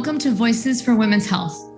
welcome 0.00 0.18
to 0.18 0.30
Voices 0.30 0.80
for 0.80 0.96
Women's 0.96 1.28
Health, 1.28 1.74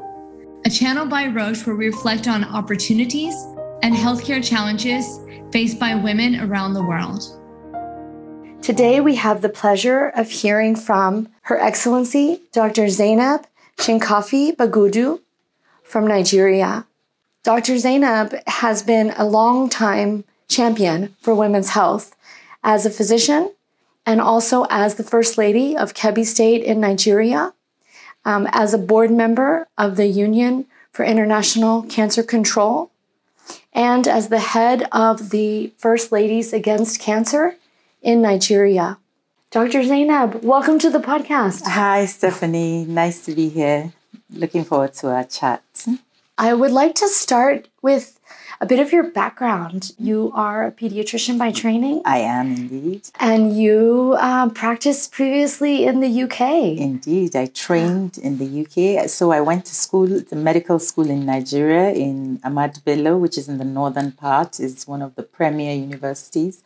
a 0.65 0.71
channel 0.71 1.07
by 1.07 1.27
Roche 1.27 1.67
where 1.67 1.75
we 1.75 1.87
reflect 1.87 2.29
on 2.29 2.45
opportunities 2.45 3.35
and 3.83 3.97
healthcare 3.97 4.41
challenges 4.41 5.19
faced 5.51 5.81
by 5.81 5.97
women 5.97 6.39
around 6.39 6.75
the 6.75 6.85
world. 6.85 7.25
Today, 8.63 9.01
we 9.01 9.17
have 9.17 9.43
the 9.43 9.49
pleasure 9.49 10.13
of 10.15 10.31
hearing 10.31 10.77
from 10.77 11.31
Her 11.43 11.59
Excellency 11.59 12.43
Dr. 12.53 12.89
Zainab 12.91 13.45
Shinkafi 13.79 14.55
Bagudu 14.55 15.19
from 15.83 16.07
Nigeria. 16.07 16.87
Dr. 17.43 17.77
Zainab 17.77 18.35
has 18.47 18.85
been 18.85 19.13
a 19.17 19.25
long 19.27 19.69
time 19.69 20.23
champion 20.47 21.17
for 21.21 21.35
women's 21.35 21.71
health 21.71 22.15
as 22.63 22.87
a 22.87 22.91
physician 22.91 23.53
and 24.07 24.21
also 24.21 24.65
as 24.71 24.95
the 24.95 25.03
First 25.03 25.37
Lady 25.37 25.77
of 25.77 25.93
Kebbi 25.93 26.25
State 26.25 26.63
in 26.63 26.79
Nigeria, 26.79 27.53
um, 28.25 28.49
as 28.53 28.75
a 28.75 28.79
board 28.79 29.11
member 29.11 29.69
of 29.77 29.97
the 29.97 30.07
Union 30.07 30.67
for 30.91 31.05
International 31.05 31.83
Cancer 31.83 32.23
Control, 32.23 32.91
and 33.73 34.07
as 34.07 34.29
the 34.29 34.39
head 34.39 34.89
of 34.93 35.31
the 35.31 35.73
First 35.79 36.13
Ladies 36.13 36.53
Against 36.53 37.01
Cancer 37.01 37.57
in 38.03 38.23
Nigeria. 38.23 38.99
Dr. 39.51 39.83
Zainab, 39.83 40.43
welcome 40.43 40.79
to 40.79 40.91
the 40.91 40.99
podcast. 40.99 41.67
Hi, 41.67 42.07
Stephanie. 42.07 42.85
Nice 42.87 43.25
to 43.27 43.35
be 43.35 43.49
here. 43.49 43.93
Looking 44.31 44.65
forward 44.65 44.95
to 44.95 45.11
our 45.11 45.25
chat. 45.25 45.63
I 46.39 46.55
would 46.55 46.71
like 46.71 46.95
to 46.97 47.09
start 47.09 47.69
with 47.83 48.19
a 48.63 48.67
bit 48.67 48.79
of 48.79 48.93
your 48.93 49.11
background. 49.11 49.93
You 49.99 50.31
are 50.35 50.65
a 50.69 50.71
pediatrician 50.71 51.37
by 51.37 51.51
training. 51.51 52.01
I 52.05 52.19
am 52.19 52.55
indeed. 52.55 53.11
And 53.19 53.57
you 53.57 54.17
uh, 54.21 54.51
practiced 54.51 55.11
previously 55.11 55.85
in 55.85 55.99
the 55.99 56.23
UK. 56.23 56.41
Indeed. 56.79 57.35
I 57.35 57.47
trained 57.47 58.19
in 58.19 58.39
the 58.39 58.51
UK. 58.63 59.09
So 59.11 59.33
I 59.33 59.41
went 59.41 59.65
to 59.67 59.75
school, 59.75 60.07
the 60.07 60.37
medical 60.37 60.79
school 60.79 61.11
in 61.11 61.27
Nigeria, 61.27 61.91
in 61.91 62.39
Ahmadu 62.45 62.85
Bello, 62.85 63.19
which 63.19 63.37
is 63.37 63.49
in 63.49 63.59
the 63.59 63.65
northern 63.65 64.13
part, 64.13 64.61
is 64.61 64.87
one 64.87 65.03
of 65.03 65.17
the 65.17 65.25
premier 65.25 65.75
universities. 65.75 66.63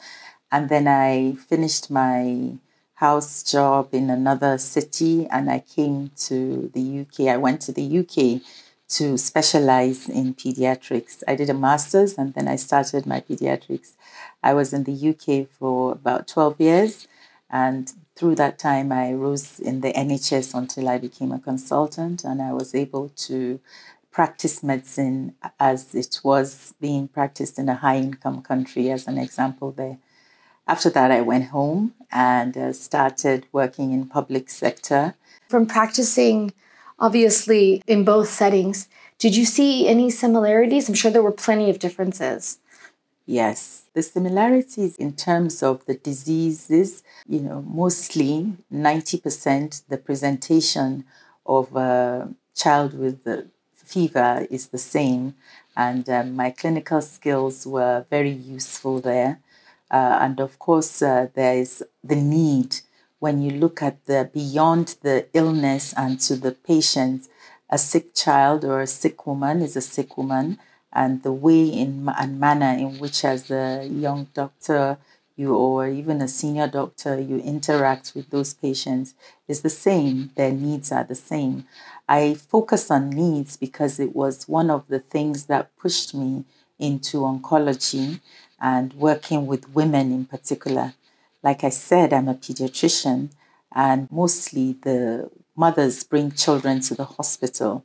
And 0.52 0.68
then 0.68 0.86
I 0.86 1.36
finished 1.48 1.90
my 1.90 2.58
house 2.96 3.42
job 3.42 3.88
in 3.92 4.10
another 4.10 4.58
city 4.58 5.26
and 5.30 5.50
I 5.50 5.60
came 5.60 6.10
to 6.28 6.70
the 6.74 7.00
UK. 7.00 7.28
I 7.28 7.38
went 7.38 7.62
to 7.62 7.72
the 7.72 7.86
UK 8.00 8.42
to 8.88 9.18
specialize 9.18 10.08
in 10.08 10.34
pediatrics. 10.34 11.22
I 11.26 11.34
did 11.34 11.50
a 11.50 11.54
master's 11.54 12.16
and 12.16 12.34
then 12.34 12.48
I 12.48 12.56
started 12.56 13.06
my 13.06 13.20
pediatrics. 13.20 13.94
I 14.42 14.54
was 14.54 14.72
in 14.72 14.84
the 14.84 15.08
UK 15.10 15.48
for 15.48 15.92
about 15.92 16.28
12 16.28 16.60
years. 16.60 17.08
And 17.50 17.92
through 18.14 18.36
that 18.36 18.58
time, 18.58 18.92
I 18.92 19.12
rose 19.12 19.60
in 19.60 19.80
the 19.80 19.92
NHS 19.92 20.54
until 20.54 20.88
I 20.88 20.98
became 20.98 21.32
a 21.32 21.38
consultant 21.38 22.24
and 22.24 22.40
I 22.40 22.52
was 22.52 22.74
able 22.74 23.10
to 23.28 23.60
practice 24.10 24.62
medicine 24.62 25.34
as 25.60 25.94
it 25.94 26.20
was 26.24 26.74
being 26.80 27.06
practiced 27.06 27.58
in 27.58 27.68
a 27.68 27.74
high 27.74 27.98
income 27.98 28.40
country, 28.40 28.90
as 28.90 29.06
an 29.06 29.18
example 29.18 29.72
there. 29.72 29.98
After 30.66 30.88
that, 30.90 31.10
I 31.10 31.20
went 31.20 31.48
home 31.48 31.92
and 32.10 32.56
uh, 32.56 32.72
started 32.72 33.46
working 33.52 33.92
in 33.92 34.06
public 34.06 34.48
sector. 34.48 35.14
From 35.48 35.66
practicing 35.66 36.52
obviously 36.98 37.82
in 37.86 38.04
both 38.04 38.28
settings. 38.28 38.88
Did 39.18 39.36
you 39.36 39.44
see 39.44 39.88
any 39.88 40.10
similarities? 40.10 40.88
I'm 40.88 40.94
sure 40.94 41.10
there 41.10 41.22
were 41.22 41.32
plenty 41.32 41.70
of 41.70 41.78
differences. 41.78 42.58
Yes, 43.24 43.86
the 43.92 44.02
similarities 44.02 44.94
in 44.96 45.14
terms 45.14 45.62
of 45.62 45.84
the 45.86 45.94
diseases, 45.94 47.02
you 47.28 47.40
know, 47.40 47.62
mostly 47.62 48.52
90% 48.72 49.82
the 49.88 49.98
presentation 49.98 51.04
of 51.44 51.74
a 51.74 52.28
child 52.54 52.96
with 52.96 53.24
the 53.24 53.48
fever 53.74 54.46
is 54.48 54.68
the 54.68 54.78
same. 54.78 55.34
And 55.76 56.08
um, 56.08 56.36
my 56.36 56.50
clinical 56.50 57.02
skills 57.02 57.66
were 57.66 58.06
very 58.10 58.30
useful 58.30 59.00
there. 59.00 59.40
Uh, 59.90 60.18
and 60.20 60.40
of 60.40 60.58
course, 60.58 61.02
uh, 61.02 61.28
there 61.34 61.56
is 61.56 61.84
the 62.02 62.16
need 62.16 62.76
when 63.18 63.42
you 63.42 63.50
look 63.50 63.82
at 63.82 64.04
the 64.06 64.30
beyond 64.32 64.96
the 65.02 65.26
illness 65.32 65.94
and 65.96 66.20
to 66.20 66.36
the 66.36 66.52
patient, 66.52 67.28
a 67.70 67.78
sick 67.78 68.14
child 68.14 68.64
or 68.64 68.80
a 68.80 68.86
sick 68.86 69.26
woman 69.26 69.62
is 69.62 69.76
a 69.76 69.80
sick 69.80 70.16
woman, 70.16 70.58
and 70.92 71.22
the 71.22 71.32
way 71.32 71.66
in 71.66 72.08
and 72.18 72.40
manner 72.40 72.76
in 72.78 72.98
which, 72.98 73.24
as 73.24 73.50
a 73.50 73.86
young 73.86 74.28
doctor, 74.34 74.98
you 75.36 75.54
or 75.54 75.86
even 75.88 76.22
a 76.22 76.28
senior 76.28 76.66
doctor, 76.66 77.20
you 77.20 77.38
interact 77.38 78.12
with 78.14 78.30
those 78.30 78.54
patients 78.54 79.14
is 79.46 79.60
the 79.60 79.70
same. 79.70 80.30
Their 80.34 80.52
needs 80.52 80.90
are 80.90 81.04
the 81.04 81.14
same. 81.14 81.66
I 82.08 82.34
focus 82.34 82.90
on 82.90 83.10
needs 83.10 83.56
because 83.56 84.00
it 84.00 84.16
was 84.16 84.48
one 84.48 84.70
of 84.70 84.86
the 84.88 85.00
things 85.00 85.44
that 85.46 85.76
pushed 85.76 86.14
me 86.14 86.44
into 86.78 87.18
oncology 87.18 88.20
and 88.60 88.94
working 88.94 89.46
with 89.46 89.74
women 89.74 90.12
in 90.12 90.24
particular 90.24 90.94
like 91.42 91.64
I 91.64 91.70
said, 91.70 92.12
I'm 92.12 92.28
a 92.28 92.34
pediatrician, 92.34 93.30
and 93.74 94.10
mostly 94.10 94.72
the 94.82 95.30
mothers 95.54 96.04
bring 96.04 96.32
children 96.32 96.80
to 96.80 96.94
the 96.94 97.04
hospital. 97.04 97.84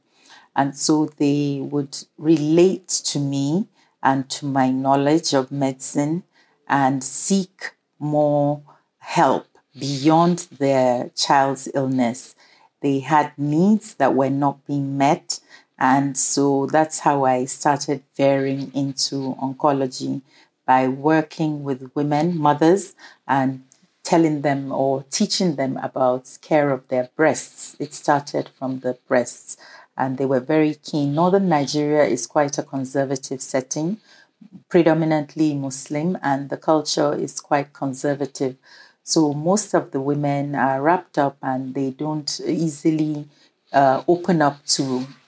And 0.55 0.75
so 0.75 1.05
they 1.17 1.59
would 1.61 1.97
relate 2.17 2.87
to 2.87 3.19
me 3.19 3.67
and 4.03 4.29
to 4.29 4.45
my 4.45 4.69
knowledge 4.69 5.33
of 5.33 5.51
medicine 5.51 6.23
and 6.67 7.03
seek 7.03 7.71
more 7.99 8.61
help 8.99 9.47
beyond 9.77 10.47
their 10.57 11.09
child's 11.15 11.69
illness. 11.73 12.35
They 12.81 12.99
had 12.99 13.37
needs 13.37 13.93
that 13.95 14.15
were 14.15 14.29
not 14.29 14.65
being 14.65 14.97
met. 14.97 15.39
And 15.77 16.17
so 16.17 16.65
that's 16.65 16.99
how 16.99 17.25
I 17.25 17.45
started 17.45 18.03
veering 18.15 18.71
into 18.73 19.35
oncology 19.41 20.21
by 20.71 20.87
working 20.87 21.53
with 21.67 21.91
women, 21.95 22.27
mothers, 22.47 22.83
and 23.27 23.49
telling 24.03 24.37
them 24.47 24.61
or 24.71 25.03
teaching 25.17 25.51
them 25.61 25.73
about 25.89 26.23
care 26.49 26.69
of 26.71 26.81
their 26.87 27.09
breasts. 27.19 27.75
It 27.83 27.91
started 27.93 28.45
from 28.57 28.71
the 28.79 28.93
breasts, 29.09 29.57
and 30.01 30.09
they 30.17 30.27
were 30.33 30.39
very 30.55 30.75
keen. 30.75 31.07
Northern 31.13 31.49
Nigeria 31.57 32.05
is 32.15 32.25
quite 32.35 32.57
a 32.57 32.63
conservative 32.75 33.41
setting, 33.53 33.87
predominantly 34.73 35.49
Muslim, 35.67 36.09
and 36.31 36.49
the 36.49 36.61
culture 36.71 37.13
is 37.25 37.33
quite 37.49 37.73
conservative. 37.83 38.55
So 39.03 39.33
most 39.33 39.73
of 39.73 39.83
the 39.93 39.99
women 40.11 40.55
are 40.55 40.81
wrapped 40.81 41.17
up 41.25 41.35
and 41.51 41.61
they 41.77 41.89
don't 42.03 42.31
easily 42.67 43.27
uh, 43.73 43.97
open 44.07 44.41
up 44.41 44.57
to 44.77 44.83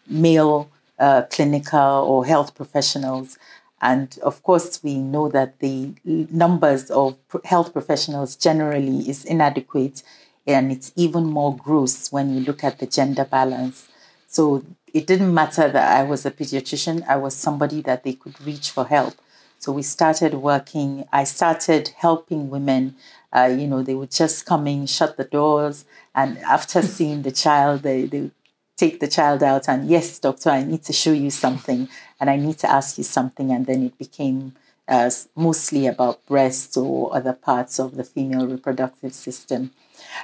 male 0.08 0.70
uh, 1.00 1.24
clinical 1.36 1.92
or 2.12 2.26
health 2.26 2.56
professionals. 2.56 3.38
And 3.84 4.18
of 4.24 4.42
course, 4.44 4.82
we 4.82 4.96
know 4.96 5.28
that 5.28 5.60
the 5.60 5.94
numbers 6.06 6.90
of 6.90 7.18
health 7.44 7.74
professionals 7.74 8.38
generally 8.38 9.10
is 9.10 9.26
inadequate, 9.26 10.04
and 10.48 10.72
it's 10.72 10.94
even 10.96 11.26
more 11.26 11.54
gross 11.58 12.10
when 12.10 12.34
you 12.34 12.40
look 12.40 12.64
at 12.64 12.80
the 12.80 12.88
gender 12.88 13.26
balance. 13.26 13.90
So 14.26 14.64
it 14.94 15.06
didn't 15.06 15.34
matter 15.34 15.68
that 15.70 15.98
I 16.00 16.04
was 16.04 16.26
a 16.26 16.32
pediatrician, 16.32 17.06
I 17.10 17.18
was 17.18 17.36
somebody 17.36 17.82
that 17.82 18.06
they 18.06 18.14
could 18.14 18.40
reach 18.40 18.72
for 18.72 18.86
help. 18.86 19.16
So 19.60 19.74
we 19.74 19.82
started 19.82 20.36
working, 20.36 21.06
I 21.12 21.26
started 21.26 21.90
helping 21.98 22.50
women. 22.50 22.96
Uh, 23.36 23.54
you 23.60 23.68
know, 23.68 23.84
they 23.84 23.96
would 23.96 24.12
just 24.12 24.46
come 24.46 24.66
in, 24.66 24.86
shut 24.86 25.18
the 25.18 25.26
doors, 25.26 25.84
and 26.16 26.38
after 26.40 26.82
seeing 26.82 27.24
the 27.24 27.32
child, 27.32 27.82
they, 27.82 28.06
they 28.06 28.32
take 28.76 29.00
the 29.00 29.08
child 29.08 29.44
out 29.44 29.70
and 29.70 29.88
yes 29.88 30.20
doctor 30.20 30.50
i 30.50 30.64
need 30.64 30.84
to 30.84 30.94
show 30.94 31.12
you 31.12 31.30
something 31.30 31.88
and 32.24 32.30
i 32.30 32.38
need 32.38 32.58
to 32.58 32.72
ask 32.72 32.98
you 32.98 33.04
something. 33.04 33.52
And 33.52 33.66
then 33.66 33.84
it 33.84 33.98
became 33.98 34.54
uh, 34.88 35.12
mostly 35.36 35.88
about 35.88 36.26
breasts 36.26 36.78
or 36.78 37.14
other 37.14 37.34
parts 37.34 37.80
of 37.80 37.96
the 37.96 38.06
female 38.06 38.48
reproductive 38.48 39.14
system. 39.14 39.72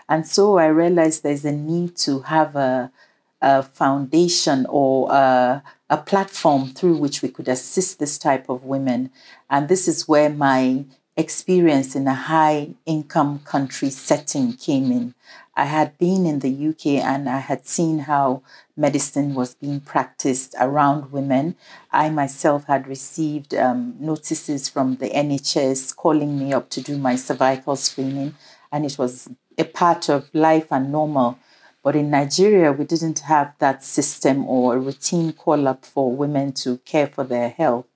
And 0.07 0.25
so 0.25 0.57
i 0.57 0.67
realized 0.67 1.23
there's 1.23 1.43
a 1.43 1.51
need 1.51 1.97
to 2.07 2.21
have 2.21 2.55
a, 2.55 2.89
a 3.41 3.63
foundation 3.63 4.65
or 4.69 5.11
a, 5.11 5.61
a 5.89 5.97
platform 5.97 6.69
through 6.69 6.95
which 6.95 7.21
we 7.21 7.27
could 7.27 7.49
assist 7.49 7.99
this 7.99 8.17
type 8.17 8.47
of 8.47 8.63
women. 8.63 9.11
And 9.49 9.67
this 9.67 9.85
is 9.89 10.07
where 10.07 10.29
my 10.29 10.85
experience 11.17 11.97
in 11.97 12.07
a 12.07 12.13
high 12.13 12.75
income 12.85 13.39
country 13.39 13.89
setting 13.89 14.53
came 14.53 14.89
in 14.89 15.13
I 15.59 15.65
had 15.65 15.97
been 15.97 16.25
in 16.25 16.39
the 16.39 16.69
UK 16.69 17.03
and 17.03 17.27
I 17.27 17.39
had 17.39 17.67
seen 17.67 17.99
how 17.99 18.43
medicine 18.77 19.33
was 19.35 19.55
being 19.55 19.81
practiced 19.81 20.55
around 20.57 21.11
women. 21.11 21.57
I 21.91 22.09
myself 22.09 22.63
had 22.63 22.87
received 22.87 23.53
um, 23.53 23.97
notices 23.99 24.69
from 24.69 24.95
the 24.95 25.09
NHS 25.09 25.97
calling 25.97 26.39
me 26.39 26.53
up 26.53 26.69
to 26.69 26.81
do 26.81 26.97
my 26.97 27.17
cervical 27.17 27.75
screening, 27.75 28.35
and 28.71 28.85
it 28.85 28.97
was 28.97 29.27
a 29.57 29.65
part 29.65 30.07
of 30.07 30.33
life 30.33 30.71
and 30.71 30.93
normal. 30.93 31.37
But 31.83 31.97
in 31.97 32.09
Nigeria, 32.09 32.71
we 32.71 32.85
didn't 32.85 33.19
have 33.19 33.53
that 33.59 33.83
system 33.83 34.47
or 34.47 34.77
a 34.77 34.79
routine 34.79 35.33
call 35.33 35.67
up 35.67 35.83
for 35.83 36.09
women 36.09 36.53
to 36.63 36.77
care 36.85 37.07
for 37.07 37.25
their 37.25 37.49
health. 37.49 37.88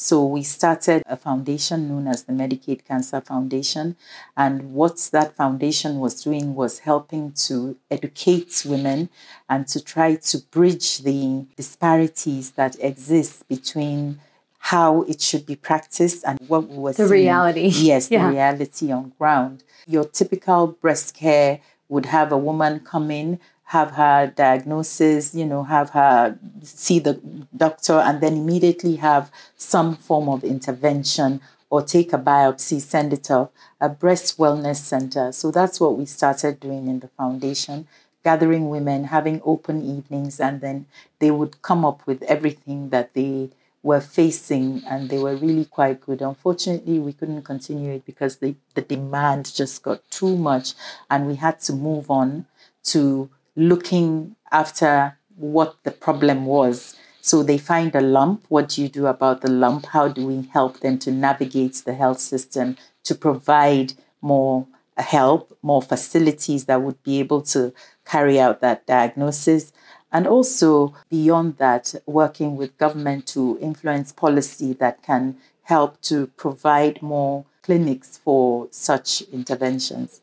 So 0.00 0.24
we 0.24 0.44
started 0.44 1.02
a 1.06 1.16
foundation 1.16 1.88
known 1.88 2.06
as 2.06 2.22
the 2.22 2.32
Medicaid 2.32 2.84
Cancer 2.84 3.20
Foundation. 3.20 3.96
And 4.36 4.72
what 4.72 4.96
that 5.10 5.34
foundation 5.34 5.98
was 5.98 6.22
doing 6.22 6.54
was 6.54 6.78
helping 6.78 7.32
to 7.48 7.76
educate 7.90 8.62
women 8.64 9.08
and 9.48 9.66
to 9.66 9.82
try 9.82 10.14
to 10.14 10.38
bridge 10.38 10.98
the 10.98 11.46
disparities 11.56 12.52
that 12.52 12.76
exist 12.78 13.48
between 13.48 14.20
how 14.60 15.02
it 15.02 15.20
should 15.20 15.44
be 15.44 15.56
practiced 15.56 16.22
and 16.24 16.38
what 16.46 16.68
we 16.68 16.78
were 16.78 16.92
the 16.92 16.98
seeing. 17.08 17.10
reality. 17.10 17.68
Yes, 17.74 18.08
Yeah. 18.08 18.26
the 18.28 18.34
reality 18.34 18.92
on 18.92 19.12
ground. 19.18 19.64
Your 19.84 20.04
typical 20.04 20.68
breast 20.80 21.12
care 21.14 21.58
would 21.88 22.06
have 22.06 22.30
a 22.30 22.38
woman 22.38 22.78
come 22.80 23.10
in, 23.10 23.40
have 23.68 23.90
her 23.92 24.32
diagnosis, 24.34 25.34
you 25.34 25.44
know, 25.44 25.62
have 25.62 25.90
her 25.90 26.38
see 26.62 26.98
the 26.98 27.20
doctor, 27.54 27.98
and 27.98 28.22
then 28.22 28.32
immediately 28.32 28.96
have 28.96 29.30
some 29.56 29.94
form 29.94 30.28
of 30.28 30.42
intervention 30.42 31.40
or 31.68 31.82
take 31.82 32.14
a 32.14 32.18
biopsy, 32.18 32.80
send 32.80 33.12
it 33.12 33.30
off, 33.30 33.50
a 33.78 33.90
breast 33.90 34.38
wellness 34.38 34.76
center. 34.76 35.32
So 35.32 35.50
that's 35.50 35.78
what 35.78 35.98
we 35.98 36.06
started 36.06 36.60
doing 36.60 36.88
in 36.88 37.00
the 37.00 37.08
foundation, 37.08 37.86
gathering 38.24 38.70
women, 38.70 39.04
having 39.04 39.42
open 39.44 39.82
evenings, 39.82 40.40
and 40.40 40.62
then 40.62 40.86
they 41.18 41.30
would 41.30 41.60
come 41.60 41.84
up 41.84 42.06
with 42.06 42.22
everything 42.22 42.88
that 42.88 43.12
they 43.12 43.50
were 43.82 44.00
facing 44.00 44.82
and 44.88 45.10
they 45.10 45.18
were 45.18 45.36
really 45.36 45.66
quite 45.66 46.00
good. 46.00 46.22
Unfortunately, 46.22 46.98
we 46.98 47.12
couldn't 47.12 47.42
continue 47.42 47.92
it 47.92 48.06
because 48.06 48.38
the, 48.38 48.54
the 48.74 48.82
demand 48.82 49.54
just 49.54 49.82
got 49.82 50.00
too 50.10 50.36
much 50.36 50.72
and 51.10 51.26
we 51.26 51.36
had 51.36 51.60
to 51.60 51.72
move 51.74 52.10
on 52.10 52.46
to 52.82 53.28
looking 53.58 54.36
after 54.52 55.18
what 55.36 55.76
the 55.82 55.90
problem 55.90 56.46
was. 56.46 56.94
So 57.20 57.42
they 57.42 57.58
find 57.58 57.94
a 57.94 58.00
lump. 58.00 58.44
What 58.48 58.68
do 58.68 58.82
you 58.82 58.88
do 58.88 59.06
about 59.06 59.40
the 59.40 59.50
lump? 59.50 59.86
How 59.86 60.06
do 60.06 60.26
we 60.26 60.48
help 60.52 60.80
them 60.80 60.98
to 61.00 61.10
navigate 61.10 61.82
the 61.84 61.94
health 61.94 62.20
system 62.20 62.76
to 63.02 63.14
provide 63.16 63.94
more 64.22 64.66
help, 64.96 65.58
more 65.60 65.82
facilities 65.82 66.66
that 66.66 66.82
would 66.82 67.02
be 67.02 67.18
able 67.18 67.42
to 67.42 67.74
carry 68.06 68.38
out 68.40 68.60
that 68.60 68.86
diagnosis? 68.86 69.72
And 70.12 70.26
also, 70.26 70.94
beyond 71.10 71.58
that, 71.58 71.94
working 72.06 72.56
with 72.56 72.78
government 72.78 73.26
to 73.28 73.58
influence 73.60 74.12
policy 74.12 74.72
that 74.74 75.02
can 75.02 75.36
help 75.64 76.00
to 76.02 76.28
provide 76.28 77.02
more 77.02 77.44
clinics 77.62 78.18
for 78.18 78.68
such 78.70 79.20
interventions. 79.32 80.20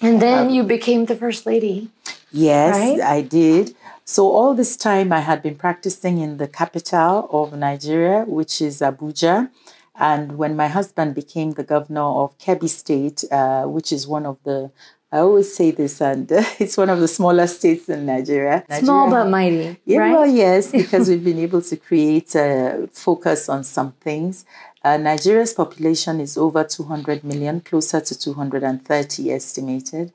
And 0.00 0.20
then 0.20 0.50
you 0.50 0.62
became 0.62 1.06
the 1.06 1.16
first 1.16 1.46
lady. 1.46 1.90
Yes, 2.32 2.74
Right? 2.74 3.00
I 3.00 3.20
did. 3.22 3.74
So 4.04 4.30
all 4.30 4.54
this 4.54 4.76
time 4.76 5.12
I 5.12 5.20
had 5.20 5.42
been 5.42 5.54
practicing 5.54 6.18
in 6.18 6.38
the 6.38 6.48
capital 6.48 7.28
of 7.30 7.56
Nigeria, 7.56 8.24
which 8.26 8.60
is 8.60 8.80
Abuja. 8.80 9.50
And 9.94 10.38
when 10.38 10.56
my 10.56 10.68
husband 10.68 11.14
became 11.14 11.52
the 11.52 11.62
governor 11.62 12.00
of 12.22 12.36
Kebbi 12.38 12.68
State, 12.68 13.24
uh, 13.30 13.64
which 13.64 13.92
is 13.92 14.06
one 14.08 14.24
of 14.26 14.38
the, 14.44 14.70
I 15.12 15.18
always 15.18 15.54
say 15.54 15.70
this, 15.70 16.00
and 16.00 16.26
it's 16.58 16.76
one 16.78 16.88
of 16.88 16.98
the 17.00 17.08
smaller 17.08 17.46
states 17.46 17.88
in 17.88 18.06
Nigeria. 18.06 18.64
Small 18.80 19.06
Nigeria- 19.06 19.24
but 19.24 19.30
mighty, 19.30 19.76
yeah, 19.84 19.98
right? 19.98 20.12
well, 20.12 20.26
yes, 20.26 20.72
because 20.72 21.08
we've 21.10 21.22
been 21.22 21.38
able 21.38 21.60
to 21.62 21.76
create 21.76 22.34
a 22.34 22.88
focus 22.92 23.48
on 23.50 23.62
some 23.62 23.92
things. 24.00 24.46
Uh, 24.84 24.96
Nigeria's 24.96 25.52
population 25.52 26.20
is 26.20 26.36
over 26.36 26.64
200 26.64 27.22
million, 27.22 27.60
closer 27.60 28.00
to 28.00 28.18
230 28.18 29.30
estimated. 29.30 30.12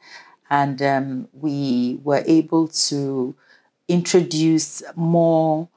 And 0.49 0.81
um, 0.81 1.27
we 1.33 1.99
were 2.03 2.23
able 2.25 2.67
to 2.67 3.35
introduce 3.87 4.83
more 4.95 5.69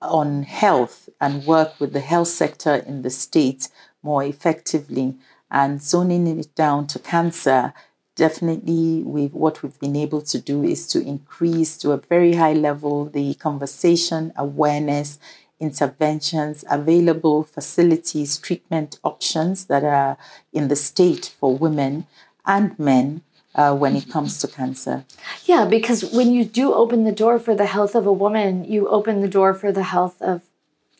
on 0.00 0.44
health 0.44 1.08
and 1.20 1.44
work 1.44 1.80
with 1.80 1.92
the 1.92 2.00
health 2.00 2.28
sector 2.28 2.76
in 2.76 3.02
the 3.02 3.10
state 3.10 3.68
more 4.02 4.22
effectively 4.22 5.16
and 5.50 5.82
zoning 5.82 6.38
it 6.38 6.54
down 6.54 6.86
to 6.86 6.98
cancer 7.00 7.72
definitely 8.18 9.02
we've, 9.04 9.32
what 9.32 9.62
we've 9.62 9.78
been 9.78 9.96
able 9.96 10.20
to 10.20 10.38
do 10.40 10.62
is 10.64 10.88
to 10.88 11.00
increase 11.00 11.78
to 11.78 11.92
a 11.92 11.96
very 11.96 12.34
high 12.34 12.52
level 12.52 13.06
the 13.06 13.34
conversation 13.34 14.32
awareness 14.36 15.18
interventions 15.60 16.64
available 16.70 17.42
facilities 17.44 18.38
treatment 18.38 18.98
options 19.04 19.66
that 19.66 19.84
are 19.84 20.16
in 20.52 20.68
the 20.68 20.76
state 20.76 21.34
for 21.38 21.56
women 21.56 22.06
and 22.46 22.78
men 22.78 23.22
uh, 23.54 23.74
when 23.74 23.96
it 23.96 24.08
comes 24.08 24.38
to 24.38 24.46
cancer 24.46 25.04
Yeah, 25.46 25.64
because 25.64 26.04
when 26.12 26.32
you 26.32 26.44
do 26.44 26.72
open 26.74 27.04
the 27.04 27.12
door 27.12 27.38
for 27.40 27.54
the 27.54 27.66
health 27.66 27.94
of 27.94 28.06
a 28.06 28.12
woman, 28.12 28.64
you 28.64 28.88
open 28.88 29.20
the 29.20 29.28
door 29.28 29.52
for 29.54 29.72
the 29.72 29.82
health 29.82 30.20
of 30.22 30.42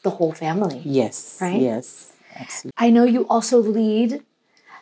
the 0.03 0.11
whole 0.11 0.33
family. 0.33 0.81
yes 0.85 1.39
Right? 1.41 1.61
yes 1.61 2.13
absolutely 2.37 2.73
I 2.77 2.91
know 2.91 3.05
you 3.05 3.27
also 3.29 3.59
lead 3.59 4.23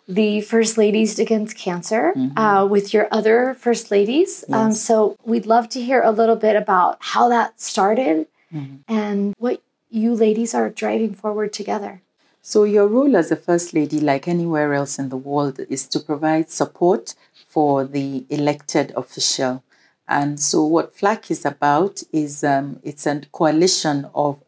the 0.08 0.40
First 0.40 0.78
Ladies 0.78 1.19
Against 1.19 1.56
Cancer 1.58 2.14
uh, 2.37 2.64
with 2.70 2.94
your 2.94 3.08
other 3.11 3.55
First 3.58 3.90
Ladies. 3.90 4.44
Um, 4.52 4.70
so 4.73 5.17
we'd 5.25 5.46
love 5.46 5.69
to 5.70 5.82
hear 5.82 6.00
a 6.00 6.12
little 6.12 6.37
bit 6.37 6.55
about 6.55 6.96
how 7.00 7.28
that 7.28 7.61
started 7.61 8.28
and 8.88 9.34
what 9.38 9.61
you 9.96 10.14
ladies 10.14 10.54
are 10.54 10.69
driving 10.69 11.14
forward 11.14 11.52
together. 11.52 12.02
So, 12.43 12.64
your 12.64 12.87
role 12.87 13.16
as 13.16 13.32
a 13.32 13.37
First 13.37 13.75
Lady, 13.75 13.98
like 13.98 14.28
anywhere 14.28 14.75
else 14.75 14.98
in 14.98 15.08
the 15.08 15.16
world, 15.16 15.58
is 15.69 15.88
to 15.88 15.98
provide 15.98 16.50
support 16.50 17.14
for 17.48 17.84
the 17.84 18.25
elected 18.28 18.93
official. 18.94 19.64
And 20.06 20.38
so, 20.38 20.64
what 20.64 20.94
FLAC 20.94 21.31
is 21.31 21.44
about 21.44 22.02
is 22.12 22.44
um, 22.44 22.78
it's 22.84 23.06
a 23.06 23.22
coalition 23.32 24.08
of 24.14 24.38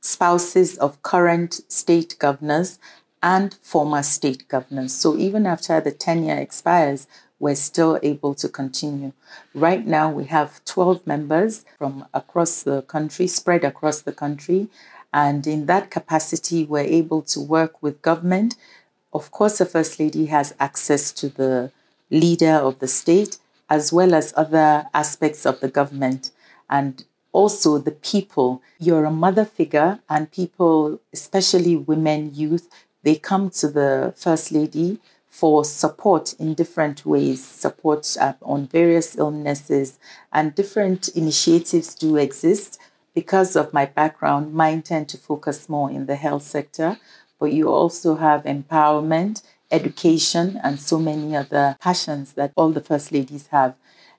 spouses 0.00 0.78
of 0.78 1.02
current 1.02 1.60
state 1.68 2.16
governors 2.18 2.78
and 3.22 3.54
former 3.60 4.02
state 4.02 4.48
governors. 4.48 4.94
So, 4.94 5.16
even 5.16 5.46
after 5.46 5.80
the 5.80 5.92
tenure 5.92 6.38
expires, 6.38 7.06
we're 7.38 7.54
still 7.54 7.98
able 8.02 8.34
to 8.34 8.48
continue. 8.48 9.12
Right 9.54 9.86
now, 9.86 10.10
we 10.10 10.24
have 10.26 10.64
12 10.64 11.06
members 11.06 11.64
from 11.78 12.06
across 12.14 12.62
the 12.62 12.82
country, 12.82 13.26
spread 13.26 13.64
across 13.64 14.02
the 14.02 14.12
country. 14.12 14.68
And 15.12 15.46
in 15.46 15.66
that 15.66 15.90
capacity, 15.90 16.64
we're 16.64 16.80
able 16.80 17.22
to 17.22 17.40
work 17.40 17.82
with 17.82 18.02
government. 18.02 18.56
Of 19.12 19.30
course, 19.30 19.58
the 19.58 19.66
First 19.66 19.98
Lady 20.00 20.26
has 20.26 20.54
access 20.58 21.12
to 21.12 21.28
the 21.28 21.72
leader 22.10 22.52
of 22.52 22.78
the 22.78 22.88
state 22.88 23.38
as 23.68 23.92
well 23.92 24.14
as 24.14 24.32
other 24.36 24.86
aspects 24.94 25.44
of 25.44 25.60
the 25.60 25.68
government. 25.68 26.30
And 26.70 27.04
also 27.36 27.76
the 27.76 27.92
people. 27.92 28.62
You're 28.78 29.04
a 29.04 29.10
mother 29.10 29.44
figure, 29.44 30.00
and 30.08 30.32
people, 30.32 31.00
especially 31.12 31.76
women, 31.76 32.34
youth, 32.34 32.66
they 33.02 33.16
come 33.16 33.50
to 33.60 33.68
the 33.68 34.14
First 34.16 34.52
Lady 34.52 34.98
for 35.36 35.66
support 35.66 36.32
in 36.38 36.54
different 36.54 37.04
ways, 37.04 37.44
support 37.44 38.16
uh, 38.18 38.32
on 38.40 38.66
various 38.66 39.18
illnesses, 39.18 39.98
and 40.32 40.54
different 40.54 41.08
initiatives 41.08 41.94
do 41.94 42.16
exist. 42.16 42.80
Because 43.14 43.54
of 43.54 43.74
my 43.74 43.84
background, 43.84 44.54
mine 44.54 44.80
tend 44.80 45.10
to 45.10 45.18
focus 45.18 45.68
more 45.68 45.90
in 45.90 46.06
the 46.06 46.16
health 46.16 46.42
sector, 46.42 46.96
but 47.38 47.52
you 47.52 47.68
also 47.68 48.14
have 48.14 48.44
empowerment, 48.44 49.42
education, 49.70 50.58
and 50.64 50.80
so 50.80 50.98
many 50.98 51.36
other 51.36 51.76
passions 51.82 52.32
that 52.32 52.52
all 52.56 52.70
the 52.70 52.80
First 52.80 53.12
Ladies 53.12 53.48
have. 53.48 53.74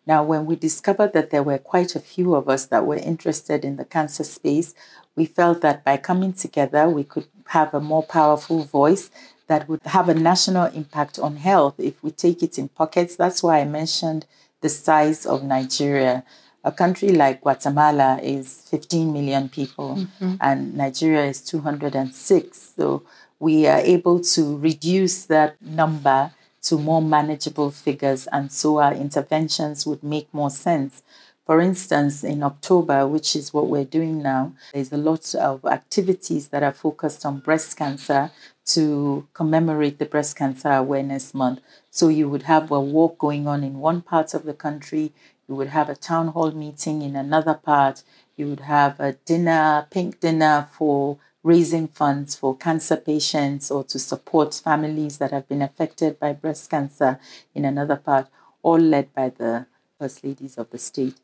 Now, 0.05 0.23
when 0.23 0.45
we 0.45 0.55
discovered 0.55 1.13
that 1.13 1.31
there 1.31 1.41
were 1.41 1.57
quite 1.57 1.95
a 1.95 1.99
few 1.99 2.35
of 2.35 2.47
us 2.47 2.67
that 2.67 2.85
were 2.85 2.97
interested 2.97 3.65
in 3.65 3.77
the 3.77 3.85
cancer 3.85 4.23
space, 4.23 4.75
we 5.15 5.25
felt 5.25 5.61
that 5.61 5.83
by 5.83 5.97
coming 5.97 6.33
together, 6.33 6.87
we 6.87 7.03
could 7.03 7.25
have 7.47 7.73
a 7.73 7.81
more 7.81 8.03
powerful 8.03 8.63
voice 8.63 9.09
that 9.47 9.67
would 9.67 9.81
have 9.85 10.09
a 10.09 10.13
national 10.13 10.65
impact 10.67 11.17
on 11.19 11.37
health 11.37 11.75
if 11.77 12.01
we 12.03 12.11
take 12.11 12.43
it 12.43 12.57
in 12.57 12.67
pockets. 12.69 13.15
That's 13.15 13.41
why 13.41 13.59
I 13.61 13.65
mentioned 13.65 14.25
the 14.61 14.69
size 14.69 15.25
of 15.25 15.43
Nigeria. 15.43 16.23
A 16.63 16.71
country 16.71 17.09
like 17.09 17.41
Guatemala 17.41 18.19
is 18.21 18.61
15 18.69 19.13
million 19.13 19.47
people, 19.47 19.95
mm-hmm. 19.95 20.35
and 20.41 20.75
Nigeria 20.75 21.25
is 21.25 21.41
206. 21.41 22.73
So 22.75 23.03
we 23.39 23.67
are 23.67 23.79
able 23.79 24.19
to 24.19 24.57
reduce 24.57 25.25
that 25.25 25.61
number 25.61 26.31
to 26.63 26.77
more 26.77 27.01
manageable 27.01 27.71
figures, 27.71 28.27
and 28.27 28.51
so 28.51 28.79
our 28.79 28.93
interventions 28.93 29.85
would 29.85 30.03
make 30.03 30.33
more 30.33 30.49
sense. 30.49 31.03
For 31.45 31.61
instance, 31.61 32.25
in 32.25 32.43
October, 32.43 33.07
which 33.07 33.33
is 33.33 33.53
what 33.53 33.67
we're 33.67 33.85
doing 33.85 34.21
now, 34.21 34.53
there's 34.73 34.91
a 34.91 34.97
lot 34.97 35.33
of 35.35 35.63
activities 35.63 36.49
that 36.49 36.61
are 36.61 36.73
focused 36.73 37.25
on 37.25 37.39
breast 37.39 37.77
cancer 37.77 38.31
to 38.67 39.27
commemorate 39.33 39.97
the 39.97 40.05
Breast 40.05 40.35
Cancer 40.35 40.71
Awareness 40.71 41.33
Month. 41.33 41.61
So 41.89 42.09
you 42.09 42.29
would 42.29 42.43
have 42.43 42.71
a 42.71 42.79
walk 42.79 43.17
going 43.17 43.47
on 43.47 43.63
in 43.63 43.79
one 43.79 44.01
part 44.01 44.33
of 44.33 44.43
the 44.43 44.53
country, 44.53 45.13
you 45.47 45.55
would 45.55 45.69
have 45.69 45.89
a 45.89 45.95
town 45.95 46.29
hall 46.29 46.51
meeting 46.51 47.01
in 47.01 47.15
another 47.15 47.53
part, 47.53 48.03
you 48.35 48.47
would 48.47 48.61
have 48.61 48.99
a 48.99 49.13
dinner, 49.13 49.87
pink 49.89 50.19
dinner 50.19 50.67
for 50.71 51.17
raising 51.43 51.87
funds 51.87 52.35
for 52.35 52.57
cancer 52.57 52.97
patients 52.97 53.71
or 53.71 53.83
to 53.85 53.97
support 53.97 54.53
families 54.53 55.17
that 55.17 55.31
have 55.31 55.47
been 55.47 55.61
affected 55.61 56.19
by 56.19 56.33
breast 56.33 56.69
cancer 56.69 57.19
in 57.55 57.63
another 57.63 57.95
part, 57.95 58.27
all 58.61 58.77
led 58.77 59.13
by 59.13 59.29
the 59.29 59.65
First 59.97 60.23
Ladies 60.23 60.57
of 60.57 60.69
the 60.71 60.77
state. 60.77 61.15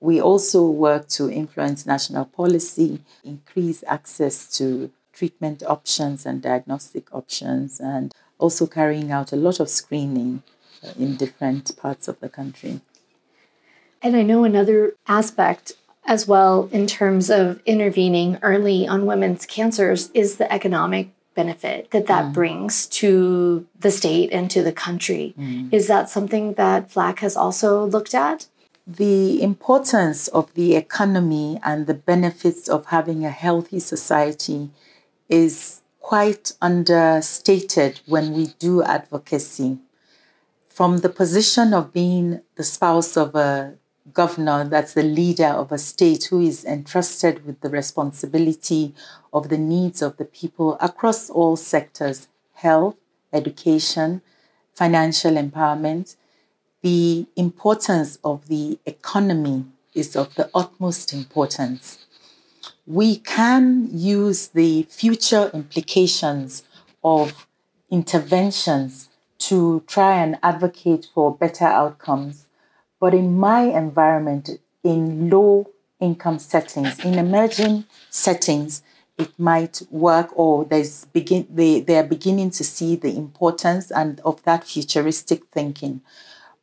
We 0.00 0.20
also 0.20 0.66
work 0.66 1.08
to 1.08 1.30
influence 1.30 1.86
national 1.86 2.26
policy, 2.26 3.00
increase 3.24 3.82
access 3.86 4.56
to 4.58 4.90
treatment 5.14 5.62
options 5.66 6.26
and 6.26 6.42
diagnostic 6.42 7.14
options, 7.14 7.80
and 7.80 8.12
also 8.38 8.66
carrying 8.66 9.10
out 9.10 9.32
a 9.32 9.36
lot 9.36 9.60
of 9.60 9.68
screening 9.68 10.42
in 10.98 11.16
different 11.16 11.76
parts 11.76 12.08
of 12.08 12.20
the 12.20 12.28
country. 12.28 12.80
And 14.02 14.16
I 14.16 14.22
know 14.22 14.44
another 14.44 14.94
aspect 15.08 15.72
as 16.06 16.28
well 16.28 16.68
in 16.72 16.86
terms 16.86 17.30
of 17.30 17.62
intervening 17.64 18.38
early 18.42 18.86
on 18.86 19.06
women's 19.06 19.46
cancers 19.46 20.10
is 20.12 20.36
the 20.36 20.52
economic 20.52 21.08
benefit 21.34 21.90
that 21.90 22.06
that 22.06 22.26
mm. 22.26 22.32
brings 22.32 22.86
to 22.86 23.66
the 23.80 23.90
state 23.90 24.30
and 24.32 24.50
to 24.50 24.62
the 24.62 24.72
country. 24.72 25.34
Mm. 25.38 25.72
Is 25.72 25.88
that 25.88 26.10
something 26.10 26.54
that 26.54 26.90
FLAC 26.90 27.20
has 27.20 27.36
also 27.36 27.84
looked 27.86 28.14
at? 28.14 28.46
The 28.86 29.42
importance 29.42 30.28
of 30.28 30.52
the 30.54 30.76
economy 30.76 31.58
and 31.64 31.86
the 31.86 31.94
benefits 31.94 32.68
of 32.68 32.86
having 32.86 33.24
a 33.24 33.30
healthy 33.30 33.80
society 33.80 34.70
is 35.28 35.82
quite 36.00 36.52
understated 36.60 38.00
when 38.06 38.34
we 38.34 38.48
do 38.58 38.82
advocacy. 38.82 39.78
From 40.68 40.98
the 40.98 41.08
position 41.08 41.72
of 41.72 41.92
being 41.92 42.42
the 42.56 42.64
spouse 42.64 43.16
of 43.16 43.34
a 43.34 43.74
governor, 44.12 44.64
that's 44.64 44.94
the 44.94 45.02
leader 45.02 45.46
of 45.46 45.72
a 45.72 45.78
state 45.78 46.24
who 46.24 46.40
is 46.40 46.64
entrusted 46.64 47.46
with 47.46 47.60
the 47.60 47.70
responsibility 47.70 48.94
of 49.32 49.48
the 49.48 49.56
needs 49.58 50.02
of 50.02 50.16
the 50.18 50.24
people 50.24 50.76
across 50.80 51.30
all 51.30 51.56
sectors 51.56 52.28
health, 52.54 52.96
education, 53.32 54.20
financial 54.74 55.34
empowerment. 55.34 56.16
The 56.82 57.26
importance 57.36 58.18
of 58.22 58.48
the 58.48 58.78
economy 58.84 59.64
is 59.94 60.16
of 60.16 60.34
the 60.34 60.50
utmost 60.54 61.12
importance. 61.12 62.03
We 62.86 63.16
can 63.16 63.88
use 63.92 64.48
the 64.48 64.82
future 64.84 65.50
implications 65.54 66.64
of 67.02 67.46
interventions 67.90 69.08
to 69.38 69.82
try 69.86 70.16
and 70.16 70.38
advocate 70.42 71.08
for 71.14 71.34
better 71.34 71.64
outcomes 71.66 72.44
but 73.04 73.12
in 73.12 73.36
my 73.36 73.64
environment, 73.64 74.48
in 74.82 75.28
low 75.28 75.70
income 76.00 76.38
settings, 76.38 76.98
in 77.04 77.18
emerging 77.18 77.84
settings, 78.08 78.82
it 79.18 79.38
might 79.38 79.82
work 79.90 80.30
or 80.34 80.64
there's 80.64 81.04
begin 81.04 81.46
they, 81.50 81.80
they 81.80 81.98
are 81.98 82.02
beginning 82.16 82.50
to 82.52 82.64
see 82.64 82.96
the 82.96 83.14
importance 83.14 83.90
and 83.90 84.20
of 84.20 84.42
that 84.44 84.64
futuristic 84.64 85.44
thinking. 85.52 86.00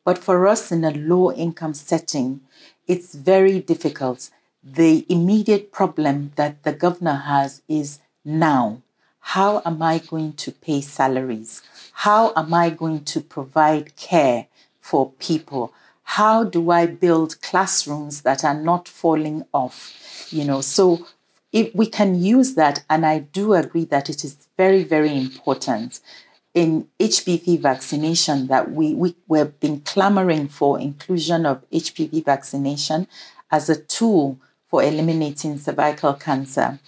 But 0.04 0.18
for 0.18 0.48
us 0.48 0.72
in 0.72 0.84
a 0.84 0.90
low 0.90 1.32
income 1.32 1.76
setting, 1.76 2.42
it's 2.88 3.14
very 3.14 3.60
difficult. 3.60 4.32
The 4.64 5.06
immediate 5.10 5.72
problem 5.72 6.34
that 6.36 6.64
the 6.64 6.74
governor 6.74 7.24
has 7.26 7.62
is 7.68 8.00
now. 8.24 8.82
How 9.20 9.62
am 9.66 9.82
I 9.82 10.00
going 10.00 10.34
to 10.34 10.52
pay 10.52 10.82
salaries? 10.82 11.62
How 11.94 12.34
am 12.36 12.54
I 12.54 12.70
going 12.70 13.04
to 13.06 13.22
provide 13.22 13.96
care 13.96 14.48
for 14.80 15.12
people? 15.14 15.74
how 16.16 16.44
do 16.44 16.72
I 16.72 16.88
build 16.88 17.42
classrooms 17.42 18.24
that 18.24 18.44
are 18.44 18.60
not 18.60 18.90
falling 18.90 19.46
off? 19.54 20.28
You 20.30 20.44
know, 20.44 20.60
so 20.60 21.08
if 21.54 21.74
we 21.74 21.86
can 21.86 22.22
use 22.22 22.56
that, 22.56 22.84
and 22.90 23.06
I 23.06 23.20
do 23.20 23.54
agree 23.54 23.86
that 23.86 24.10
it 24.10 24.26
is 24.26 24.36
very, 24.58 24.84
very 24.84 25.16
important 25.16 26.02
in 26.54 26.90
HPV 27.00 27.62
vaccination 27.62 28.48
that 28.48 28.72
we, 28.72 28.94
we 28.94 29.16
we've 29.30 29.58
been 29.62 29.80
clamoring 29.80 30.50
for 30.50 30.78
inclusion 30.78 31.46
of 31.46 31.64
HPV 31.72 32.26
vaccination 32.26 33.08
as 33.50 33.70
a 33.70 33.82
tool 33.82 34.38
for 34.72 34.82
eliminating 34.82 35.60
cervical 35.60 36.14
cancer. 36.16 36.80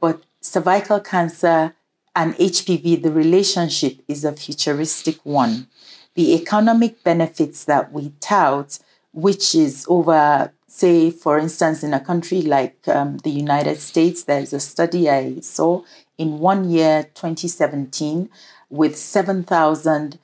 But 0.00 0.24
cervical 0.40 0.98
cancer 0.98 1.74
and 2.16 2.34
HPV, 2.34 3.02
the 3.02 3.12
relationship 3.12 4.00
is 4.08 4.24
a 4.24 4.32
futuristic 4.32 5.18
one 5.24 5.68
the 6.16 6.34
economic 6.34 7.04
benefits 7.04 7.66
that 7.66 7.92
we 7.92 8.10
tout, 8.20 8.78
which 9.12 9.54
is 9.54 9.86
over, 9.88 10.52
say, 10.66 11.10
for 11.10 11.38
instance, 11.38 11.84
in 11.84 11.94
a 11.94 12.00
country 12.00 12.42
like 12.42 12.76
um, 12.88 13.18
the 13.18 13.30
United 13.30 13.78
States, 13.78 14.24
there's 14.24 14.52
a 14.52 14.58
study 14.58 15.08
I 15.08 15.40
saw 15.40 15.84
in 16.18 16.38
one 16.38 16.70
year, 16.70 17.04
2017, 17.14 18.30
with 18.70 18.96
7,000 18.96 20.18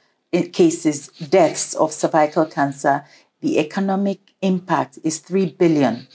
cases, 0.52 1.09
deaths 1.09 1.75
of 1.75 1.92
cervical 1.92 2.47
cancer, 2.47 3.04
the 3.42 3.59
economic 3.59 4.33
impact 4.40 4.99
is 5.04 5.19
3 5.19 5.47
billion. 5.59 6.09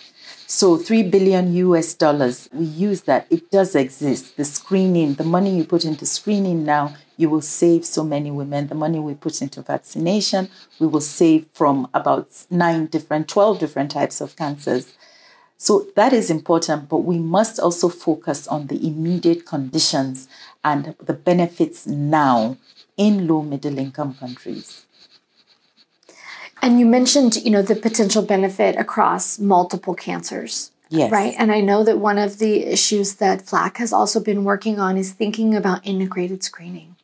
So 0.49 0.77
3 0.77 1.03
billion 1.03 1.53
US 1.55 1.93
dollars, 1.93 2.47
we 2.53 2.63
use 2.63 3.01
that. 3.01 3.27
It 3.29 3.51
does 3.51 3.75
exist. 3.75 4.37
The 4.37 4.45
screening, 4.45 5.15
the 5.15 5.25
money 5.25 5.53
you 5.57 5.65
put 5.65 5.83
into 5.83 6.05
screening 6.05 6.63
now, 6.63 6.95
you 7.17 7.29
will 7.29 7.41
save 7.41 7.83
so 7.85 8.05
many 8.05 8.31
women. 8.31 8.67
The 8.67 8.75
money 8.75 8.97
we 8.97 9.13
put 9.13 9.41
into 9.41 9.61
vaccination, 9.61 10.49
we 10.79 10.87
will 10.87 11.01
save 11.01 11.47
from 11.53 11.89
about 11.93 12.29
nine 12.49 12.85
different, 12.85 13.27
12 13.27 13.59
different 13.59 13.91
types 13.91 14.21
of 14.21 14.37
cancers. 14.37 14.93
So 15.57 15.87
that 15.97 16.13
is 16.13 16.29
important, 16.29 16.87
but 16.87 16.99
we 16.99 17.19
must 17.19 17.59
also 17.59 17.89
focus 17.89 18.47
on 18.47 18.67
the 18.67 18.87
immediate 18.87 19.45
conditions 19.45 20.29
and 20.63 20.95
the 21.03 21.13
benefits 21.13 21.85
now 21.85 22.55
in 22.95 23.27
low 23.27 23.41
middle 23.41 23.77
income 23.77 24.13
countries. 24.13 24.86
And 26.67 26.81
you 26.81 26.85
mentioned, 26.85 27.37
you 27.37 27.49
know, 27.49 27.61
the 27.61 27.77
potential 27.77 28.21
benefit 28.21 28.75
across 28.75 29.39
multiple 29.39 29.95
cancers. 29.95 30.71
Yes. 30.89 31.09
Right. 31.09 31.33
And 31.39 31.49
I 31.49 31.61
know 31.61 31.81
that 31.85 31.97
one 31.99 32.17
of 32.17 32.39
the 32.39 32.65
issues 32.65 33.15
that 33.15 33.45
FLAC 33.45 33.77
has 33.77 33.93
also 33.93 34.19
been 34.19 34.43
working 34.43 34.77
on 34.77 34.97
is 34.97 35.13
thinking 35.13 35.55
about 35.55 35.87
integrated 35.87 36.43
screening. 36.43 36.97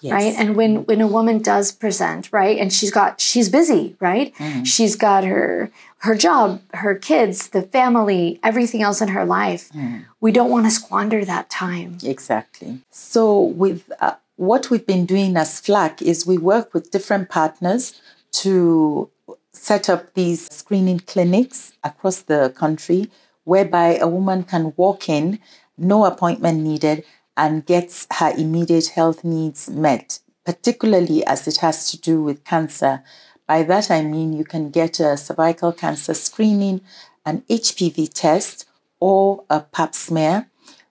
Yes. 0.00 0.12
Right. 0.14 0.34
And 0.38 0.56
when 0.56 0.86
when 0.86 1.02
a 1.02 1.06
woman 1.06 1.42
does 1.42 1.70
present, 1.70 2.30
right, 2.32 2.56
and 2.56 2.72
she's 2.72 2.90
got 2.90 3.20
she's 3.20 3.50
busy, 3.50 3.94
right? 4.00 4.34
Mm. 4.36 4.66
She's 4.66 4.96
got 4.96 5.24
her 5.24 5.70
her 5.98 6.14
job, 6.14 6.62
her 6.72 6.94
kids, 6.94 7.50
the 7.50 7.60
family, 7.60 8.40
everything 8.42 8.82
else 8.82 9.02
in 9.02 9.08
her 9.08 9.26
life. 9.26 9.68
Mm. 9.72 10.06
We 10.18 10.32
don't 10.32 10.50
want 10.50 10.64
to 10.64 10.70
squander 10.70 11.26
that 11.26 11.50
time. 11.50 11.98
Exactly. 12.02 12.80
So 12.90 13.38
with 13.38 13.92
uh, 14.00 14.14
what 14.36 14.70
we've 14.70 14.86
been 14.86 15.04
doing 15.04 15.36
as 15.36 15.60
FLAC 15.60 16.00
is 16.00 16.26
we 16.26 16.38
work 16.38 16.72
with 16.72 16.90
different 16.90 17.28
partners 17.28 18.00
to 18.32 19.10
set 19.52 19.88
up 19.88 20.14
these 20.14 20.52
screening 20.52 21.00
clinics 21.00 21.72
across 21.84 22.22
the 22.22 22.52
country 22.56 23.10
whereby 23.44 23.96
a 23.96 24.06
woman 24.06 24.44
can 24.44 24.72
walk 24.76 25.08
in, 25.08 25.40
no 25.76 26.04
appointment 26.04 26.60
needed, 26.60 27.04
and 27.36 27.66
gets 27.66 28.06
her 28.12 28.32
immediate 28.36 28.88
health 28.88 29.24
needs 29.24 29.68
met, 29.70 30.20
particularly 30.44 31.24
as 31.26 31.48
it 31.48 31.56
has 31.58 31.90
to 31.90 31.98
do 31.98 32.22
with 32.22 32.44
cancer. 32.44 33.02
By 33.46 33.62
that 33.64 33.90
I 33.90 34.02
mean 34.02 34.32
you 34.32 34.44
can 34.44 34.70
get 34.70 35.00
a 35.00 35.16
cervical 35.16 35.72
cancer 35.72 36.14
screening, 36.14 36.82
an 37.24 37.42
HPV 37.48 38.12
test, 38.12 38.68
or 39.00 39.44
a 39.48 39.60
pap 39.60 39.94
smear. 39.94 40.48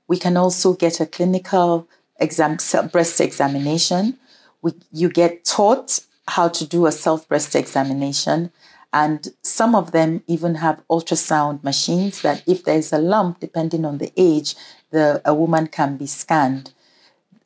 We 0.08 0.18
can 0.18 0.36
also 0.36 0.74
get 0.74 1.00
a 1.00 1.06
clinical 1.06 1.88
exam, 2.20 2.58
breast 2.92 3.22
examination. 3.22 4.18
We, 4.62 4.74
you 4.92 5.10
get 5.10 5.46
taught 5.46 6.00
how 6.30 6.48
to 6.48 6.66
do 6.66 6.86
a 6.86 6.92
self 6.92 7.28
breast 7.28 7.56
examination. 7.56 8.52
And 8.92 9.28
some 9.44 9.76
of 9.76 9.92
them 9.92 10.24
even 10.26 10.56
have 10.56 10.82
ultrasound 10.90 11.64
machines 11.64 12.22
that, 12.24 12.42
if 12.48 12.64
there's 12.64 12.92
a 12.92 12.98
lump, 12.98 13.40
depending 13.40 13.86
on 13.86 14.00
the 14.00 14.12
age, 14.18 14.56
the, 14.90 15.22
a 15.26 15.34
woman 15.34 15.68
can 15.68 15.96
be 15.98 16.08
scanned. 16.08 16.74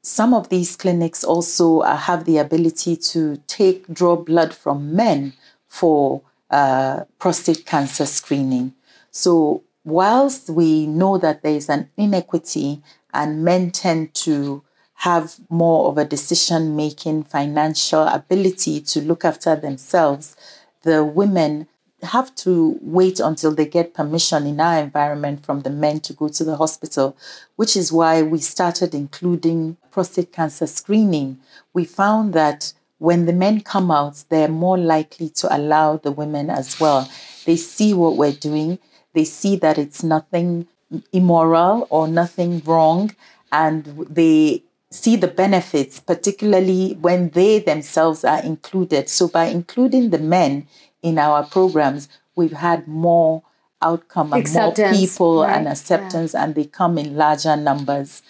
Some 0.01 0.33
of 0.33 0.49
these 0.49 0.75
clinics 0.75 1.23
also 1.23 1.79
uh, 1.79 1.97
have 1.97 2.25
the 2.25 2.37
ability 2.37 2.95
to 2.97 3.37
take 3.47 3.87
draw 3.93 4.15
blood 4.15 4.53
from 4.53 4.95
men 4.95 5.33
for 5.67 6.21
uh, 6.49 7.03
prostate 7.19 7.65
cancer 7.65 8.05
screening. 8.05 8.73
So, 9.11 9.63
whilst 9.83 10.49
we 10.49 10.87
know 10.87 11.17
that 11.17 11.41
there 11.41 11.55
is 11.55 11.69
an 11.69 11.89
inequity 11.97 12.81
and 13.13 13.43
men 13.43 13.71
tend 13.71 14.13
to 14.13 14.63
have 14.95 15.35
more 15.49 15.89
of 15.89 15.97
a 15.97 16.05
decision 16.05 16.75
making 16.75 17.23
financial 17.23 18.03
ability 18.07 18.79
to 18.81 19.01
look 19.01 19.25
after 19.25 19.55
themselves, 19.55 20.35
the 20.83 21.03
women 21.03 21.67
have 22.03 22.33
to 22.35 22.77
wait 22.81 23.19
until 23.19 23.53
they 23.53 23.65
get 23.65 23.93
permission 23.93 24.45
in 24.45 24.59
our 24.59 24.79
environment 24.79 25.45
from 25.45 25.61
the 25.61 25.69
men 25.69 25.99
to 26.01 26.13
go 26.13 26.27
to 26.27 26.43
the 26.43 26.57
hospital, 26.57 27.15
which 27.55 27.75
is 27.75 27.91
why 27.91 28.21
we 28.21 28.39
started 28.39 28.93
including 28.93 29.77
prostate 29.91 30.31
cancer 30.31 30.67
screening. 30.67 31.39
We 31.73 31.85
found 31.85 32.33
that 32.33 32.73
when 32.97 33.25
the 33.25 33.33
men 33.33 33.61
come 33.61 33.91
out, 33.91 34.23
they're 34.29 34.47
more 34.47 34.77
likely 34.77 35.29
to 35.29 35.55
allow 35.55 35.97
the 35.97 36.11
women 36.11 36.49
as 36.49 36.79
well. 36.79 37.09
They 37.45 37.55
see 37.55 37.93
what 37.93 38.17
we're 38.17 38.31
doing, 38.31 38.79
they 39.13 39.25
see 39.25 39.55
that 39.57 39.77
it's 39.77 40.03
nothing 40.03 40.67
immoral 41.11 41.87
or 41.89 42.07
nothing 42.07 42.61
wrong, 42.65 43.15
and 43.51 43.85
they 44.09 44.63
see 44.93 45.15
the 45.15 45.27
benefits, 45.27 45.99
particularly 45.99 46.97
when 47.01 47.29
they 47.29 47.59
themselves 47.59 48.23
are 48.23 48.41
included. 48.41 49.09
So, 49.09 49.27
by 49.27 49.45
including 49.45 50.09
the 50.11 50.19
men 50.19 50.67
in 51.01 51.17
our 51.17 51.43
programs, 51.43 52.09
we've 52.35 52.53
had 52.53 52.87
more 52.87 53.43
outcome 53.81 54.33
and 54.33 54.41
acceptance, 54.41 54.97
more 54.97 55.07
people 55.07 55.41
right. 55.43 55.57
and 55.57 55.67
acceptance, 55.67 56.33
yeah. 56.33 56.43
and 56.43 56.55
they 56.55 56.65
come 56.65 56.97
in 56.97 57.15
larger 57.15 57.55
numbers. 57.55 58.21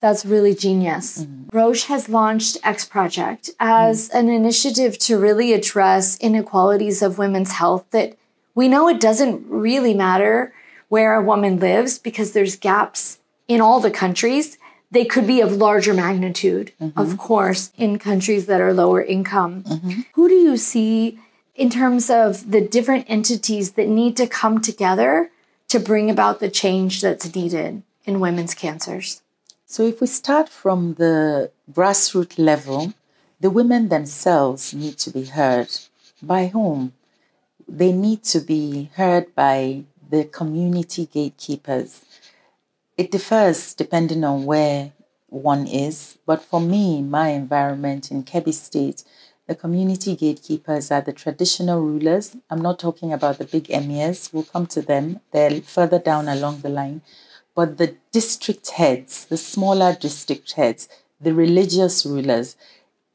That's 0.00 0.26
really 0.26 0.54
genius. 0.54 1.22
Mm-hmm. 1.22 1.56
Roche 1.56 1.84
has 1.84 2.08
launched 2.08 2.58
X 2.64 2.84
Project 2.84 3.50
as 3.60 4.08
mm-hmm. 4.08 4.18
an 4.18 4.28
initiative 4.28 4.98
to 4.98 5.18
really 5.18 5.52
address 5.52 6.18
inequalities 6.18 7.02
of 7.02 7.18
women's 7.18 7.52
health 7.52 7.84
that 7.92 8.18
we 8.54 8.68
know 8.68 8.88
it 8.88 9.00
doesn't 9.00 9.46
really 9.48 9.94
matter 9.94 10.52
where 10.88 11.14
a 11.14 11.22
woman 11.22 11.58
lives 11.58 11.98
because 11.98 12.32
there's 12.32 12.56
gaps 12.56 13.18
in 13.48 13.60
all 13.60 13.80
the 13.80 13.90
countries. 13.90 14.58
They 14.92 15.06
could 15.06 15.26
be 15.26 15.40
of 15.40 15.52
larger 15.52 15.94
magnitude, 15.94 16.72
mm-hmm. 16.78 16.98
of 16.98 17.16
course, 17.16 17.72
in 17.78 17.98
countries 17.98 18.44
that 18.46 18.60
are 18.60 18.74
lower 18.74 19.02
income. 19.02 19.62
Mm-hmm. 19.62 20.00
Who 20.12 20.28
do 20.28 20.34
you 20.34 20.58
see 20.58 21.18
in 21.54 21.70
terms 21.70 22.10
of 22.10 22.50
the 22.50 22.60
different 22.60 23.06
entities 23.08 23.72
that 23.72 23.88
need 23.88 24.18
to 24.18 24.26
come 24.26 24.60
together 24.60 25.30
to 25.68 25.80
bring 25.80 26.10
about 26.10 26.40
the 26.40 26.50
change 26.50 27.00
that's 27.00 27.34
needed 27.34 27.82
in 28.04 28.20
women's 28.20 28.54
cancers? 28.54 29.22
So, 29.64 29.82
if 29.86 30.02
we 30.02 30.06
start 30.06 30.50
from 30.50 30.94
the 30.94 31.50
grassroots 31.72 32.38
level, 32.38 32.92
the 33.40 33.48
women 33.48 33.88
themselves 33.88 34.74
need 34.74 34.98
to 34.98 35.10
be 35.10 35.24
heard. 35.24 35.68
By 36.22 36.48
whom? 36.48 36.92
They 37.66 37.92
need 37.92 38.22
to 38.24 38.40
be 38.40 38.90
heard 38.94 39.34
by 39.34 39.84
the 40.10 40.24
community 40.24 41.06
gatekeepers. 41.06 42.04
It 43.02 43.10
differs 43.10 43.74
depending 43.74 44.22
on 44.22 44.44
where 44.44 44.92
one 45.26 45.66
is, 45.66 46.18
but 46.24 46.40
for 46.40 46.60
me, 46.60 47.02
my 47.02 47.30
environment 47.30 48.12
in 48.12 48.22
Kebbi 48.22 48.54
State, 48.54 49.02
the 49.48 49.56
community 49.56 50.14
gatekeepers 50.14 50.92
are 50.92 51.00
the 51.00 51.12
traditional 51.12 51.80
rulers. 51.80 52.36
I'm 52.48 52.62
not 52.62 52.78
talking 52.78 53.12
about 53.12 53.38
the 53.38 53.44
big 53.44 53.64
emirs, 53.70 54.32
we'll 54.32 54.44
come 54.44 54.68
to 54.68 54.82
them. 54.82 55.18
They're 55.32 55.62
further 55.62 55.98
down 55.98 56.28
along 56.28 56.60
the 56.60 56.68
line. 56.68 57.02
But 57.56 57.78
the 57.78 57.96
district 58.12 58.70
heads, 58.70 59.24
the 59.24 59.36
smaller 59.36 59.96
district 60.00 60.52
heads, 60.52 60.88
the 61.20 61.34
religious 61.34 62.06
rulers, 62.06 62.54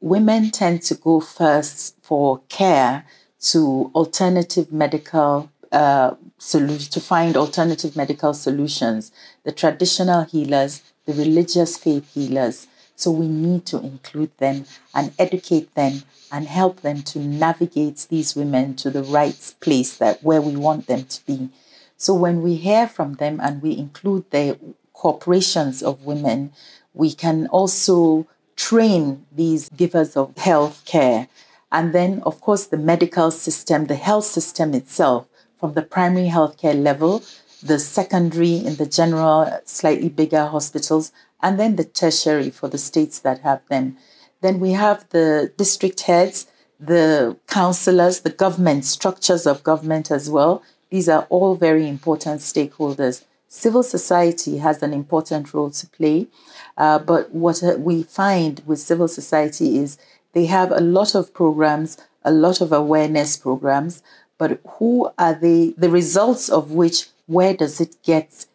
women 0.02 0.50
tend 0.50 0.82
to 0.82 0.96
go 0.96 1.18
first 1.20 1.96
for 2.02 2.42
care 2.50 3.06
to 3.52 3.90
alternative 3.94 4.70
medical 4.70 5.50
uh, 5.72 6.14
to 6.38 7.00
find 7.00 7.36
alternative 7.36 7.96
medical 7.96 8.32
solutions, 8.34 9.12
the 9.44 9.52
traditional 9.52 10.24
healers, 10.24 10.82
the 11.06 11.12
religious 11.12 11.76
faith 11.76 12.12
healers. 12.14 12.66
So 12.96 13.10
we 13.12 13.28
need 13.28 13.64
to 13.66 13.78
include 13.78 14.36
them 14.38 14.64
and 14.92 15.12
educate 15.18 15.74
them 15.74 16.02
and 16.32 16.48
help 16.48 16.80
them 16.80 17.02
to 17.02 17.20
navigate 17.20 18.06
these 18.10 18.34
women 18.34 18.74
to 18.76 18.90
the 18.90 19.04
right 19.04 19.54
place 19.60 19.96
that 19.98 20.22
where 20.22 20.42
we 20.42 20.56
want 20.56 20.86
them 20.86 21.04
to 21.04 21.26
be. 21.26 21.50
So 21.96 22.12
when 22.12 22.42
we 22.42 22.56
hear 22.56 22.88
from 22.88 23.14
them 23.14 23.40
and 23.40 23.62
we 23.62 23.76
include 23.76 24.30
the 24.30 24.58
corporations 24.92 25.82
of 25.82 26.04
women, 26.04 26.52
we 26.92 27.12
can 27.12 27.46
also 27.48 28.26
train 28.56 29.24
these 29.30 29.68
givers 29.70 30.16
of 30.16 30.36
health 30.36 30.82
care. 30.84 31.28
And 31.70 31.94
then, 31.94 32.20
of 32.26 32.40
course, 32.40 32.66
the 32.66 32.76
medical 32.76 33.30
system, 33.30 33.86
the 33.86 33.94
health 33.94 34.24
system 34.24 34.74
itself, 34.74 35.27
from 35.58 35.74
the 35.74 35.82
primary 35.82 36.28
healthcare 36.28 36.80
level, 36.80 37.22
the 37.62 37.78
secondary 37.78 38.56
in 38.56 38.76
the 38.76 38.86
general, 38.86 39.60
slightly 39.64 40.08
bigger 40.08 40.46
hospitals, 40.46 41.12
and 41.42 41.58
then 41.58 41.76
the 41.76 41.84
tertiary 41.84 42.50
for 42.50 42.68
the 42.68 42.78
states 42.78 43.18
that 43.20 43.40
have 43.40 43.60
them. 43.68 43.96
Then 44.40 44.60
we 44.60 44.72
have 44.72 45.08
the 45.10 45.52
district 45.56 46.02
heads, 46.02 46.46
the 46.78 47.36
councillors, 47.48 48.20
the 48.20 48.30
government 48.30 48.84
structures 48.84 49.46
of 49.46 49.64
government 49.64 50.10
as 50.10 50.30
well. 50.30 50.62
These 50.90 51.08
are 51.08 51.26
all 51.28 51.56
very 51.56 51.88
important 51.88 52.40
stakeholders. 52.40 53.24
Civil 53.48 53.82
society 53.82 54.58
has 54.58 54.82
an 54.82 54.92
important 54.92 55.52
role 55.54 55.70
to 55.70 55.86
play, 55.88 56.28
uh, 56.76 56.98
but 56.98 57.32
what 57.32 57.62
we 57.78 58.02
find 58.02 58.62
with 58.66 58.78
civil 58.78 59.08
society 59.08 59.78
is 59.78 59.98
they 60.34 60.46
have 60.46 60.70
a 60.70 60.80
lot 60.80 61.14
of 61.14 61.32
programs, 61.32 61.96
a 62.24 62.30
lot 62.30 62.60
of 62.60 62.72
awareness 62.72 63.36
programs, 63.36 64.02
but 64.38 64.60
who 64.78 65.10
are 65.18 65.34
they, 65.34 65.74
the 65.76 65.90
results 65.90 66.48
of 66.48 66.70
which, 66.70 67.08
where 67.26 67.54
does 67.54 67.80
it 67.80 67.96
get 68.02 68.46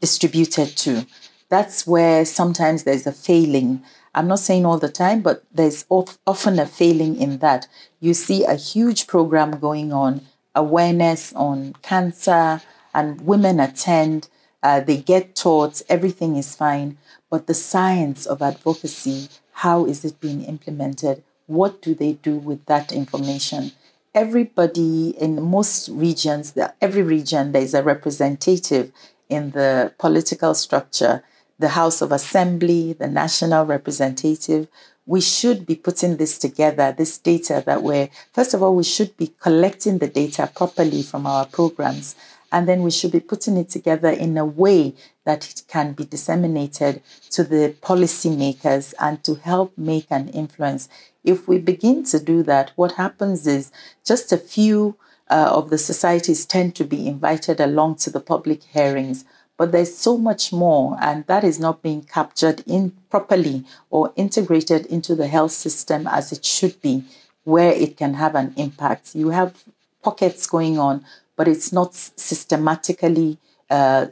distributed 0.00 0.68
to? 0.78 1.06
That's 1.48 1.86
where 1.86 2.24
sometimes 2.24 2.84
there's 2.84 3.06
a 3.06 3.12
failing. 3.12 3.82
I'm 4.14 4.28
not 4.28 4.38
saying 4.38 4.64
all 4.64 4.78
the 4.78 4.88
time, 4.88 5.20
but 5.20 5.44
there's 5.52 5.84
often 5.90 6.58
a 6.58 6.66
failing 6.66 7.16
in 7.16 7.38
that. 7.38 7.66
You 8.00 8.14
see 8.14 8.44
a 8.44 8.54
huge 8.54 9.06
program 9.06 9.58
going 9.58 9.92
on, 9.92 10.22
awareness 10.54 11.32
on 11.34 11.74
cancer, 11.82 12.62
and 12.94 13.20
women 13.20 13.60
attend, 13.60 14.28
uh, 14.62 14.80
they 14.80 14.96
get 14.96 15.36
taught, 15.36 15.82
everything 15.88 16.36
is 16.36 16.56
fine. 16.56 16.96
But 17.30 17.46
the 17.46 17.54
science 17.54 18.24
of 18.24 18.40
advocacy, 18.40 19.28
how 19.52 19.84
is 19.84 20.04
it 20.04 20.20
being 20.20 20.44
implemented? 20.44 21.22
What 21.46 21.82
do 21.82 21.94
they 21.94 22.14
do 22.14 22.36
with 22.36 22.64
that 22.66 22.92
information? 22.92 23.72
Everybody 24.16 25.10
in 25.10 25.40
most 25.42 25.90
regions, 25.90 26.56
every 26.80 27.02
region, 27.02 27.52
there's 27.52 27.74
a 27.74 27.82
representative 27.82 28.90
in 29.28 29.50
the 29.50 29.92
political 29.98 30.54
structure, 30.54 31.22
the 31.58 31.68
House 31.68 32.00
of 32.00 32.10
Assembly, 32.10 32.94
the 32.94 33.08
national 33.08 33.66
representative. 33.66 34.68
We 35.04 35.20
should 35.20 35.66
be 35.66 35.76
putting 35.76 36.16
this 36.16 36.38
together, 36.38 36.94
this 36.96 37.18
data 37.18 37.62
that 37.66 37.82
we're, 37.82 38.08
first 38.32 38.54
of 38.54 38.62
all, 38.62 38.74
we 38.74 38.84
should 38.84 39.14
be 39.18 39.34
collecting 39.38 39.98
the 39.98 40.08
data 40.08 40.50
properly 40.56 41.02
from 41.02 41.26
our 41.26 41.44
programs. 41.44 42.16
And 42.52 42.68
then 42.68 42.82
we 42.82 42.90
should 42.90 43.12
be 43.12 43.20
putting 43.20 43.56
it 43.56 43.68
together 43.68 44.08
in 44.08 44.36
a 44.38 44.44
way 44.44 44.94
that 45.24 45.50
it 45.50 45.62
can 45.68 45.92
be 45.92 46.04
disseminated 46.04 47.02
to 47.30 47.42
the 47.42 47.74
policymakers 47.82 48.94
and 49.00 49.22
to 49.24 49.34
help 49.34 49.76
make 49.76 50.06
an 50.10 50.28
influence 50.28 50.88
if 51.26 51.48
we 51.48 51.58
begin 51.58 52.04
to 52.04 52.20
do 52.20 52.42
that, 52.44 52.70
what 52.76 52.92
happens 52.92 53.46
is 53.46 53.72
just 54.04 54.32
a 54.32 54.38
few 54.38 54.96
uh, 55.28 55.50
of 55.52 55.70
the 55.70 55.76
societies 55.76 56.46
tend 56.46 56.76
to 56.76 56.84
be 56.84 57.08
invited 57.08 57.60
along 57.60 57.96
to 57.96 58.10
the 58.10 58.20
public 58.20 58.62
hearings, 58.62 59.24
but 59.56 59.72
there's 59.72 59.96
so 59.96 60.16
much 60.16 60.52
more, 60.52 60.96
and 61.00 61.26
that 61.26 61.42
is 61.42 61.58
not 61.58 61.82
being 61.82 62.02
captured 62.02 62.62
in 62.64 62.92
properly 63.10 63.64
or 63.90 64.12
integrated 64.14 64.86
into 64.86 65.16
the 65.16 65.26
health 65.26 65.50
system 65.50 66.06
as 66.06 66.30
it 66.30 66.44
should 66.44 66.80
be, 66.80 67.02
where 67.42 67.72
it 67.72 67.96
can 67.96 68.14
have 68.14 68.36
an 68.36 68.54
impact. 68.56 69.14
You 69.16 69.30
have 69.30 69.64
pockets 70.02 70.46
going 70.46 70.78
on, 70.78 71.04
but 71.36 71.46
it's 71.46 71.72
not 71.72 71.94
systematically 71.94 73.38
uh, 73.70 74.06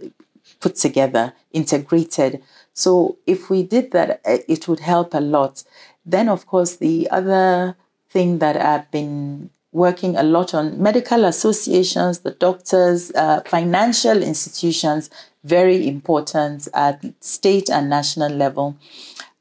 put 0.61 0.77
together, 0.77 1.33
integrated. 1.53 2.43
So 2.73 3.17
if 3.27 3.51
we 3.51 3.63
did 3.63 3.93
that, 3.93 4.21
uh, 4.25 4.39
it 4.49 4.69
would 4.69 4.81
help 4.81 5.15
a 5.15 5.21
lot. 5.21 5.65
Then, 6.05 6.29
of 6.29 6.47
course, 6.47 6.77
the 6.77 7.09
other 7.11 7.77
thing 8.11 8.39
that 8.39 8.57
I've 8.57 8.91
been 8.91 9.51
working 9.73 10.17
a 10.17 10.23
lot 10.23 10.55
on 10.55 10.81
medical 10.81 11.25
associations, 11.25 12.21
the 12.21 12.31
doctors, 12.31 13.11
uh, 13.13 13.41
financial 13.47 14.23
institutions, 14.23 15.11
very 15.43 15.89
important 15.89 16.69
at 16.73 17.05
state 17.21 17.69
and 17.69 17.91
national 17.91 18.33
level. 18.33 18.77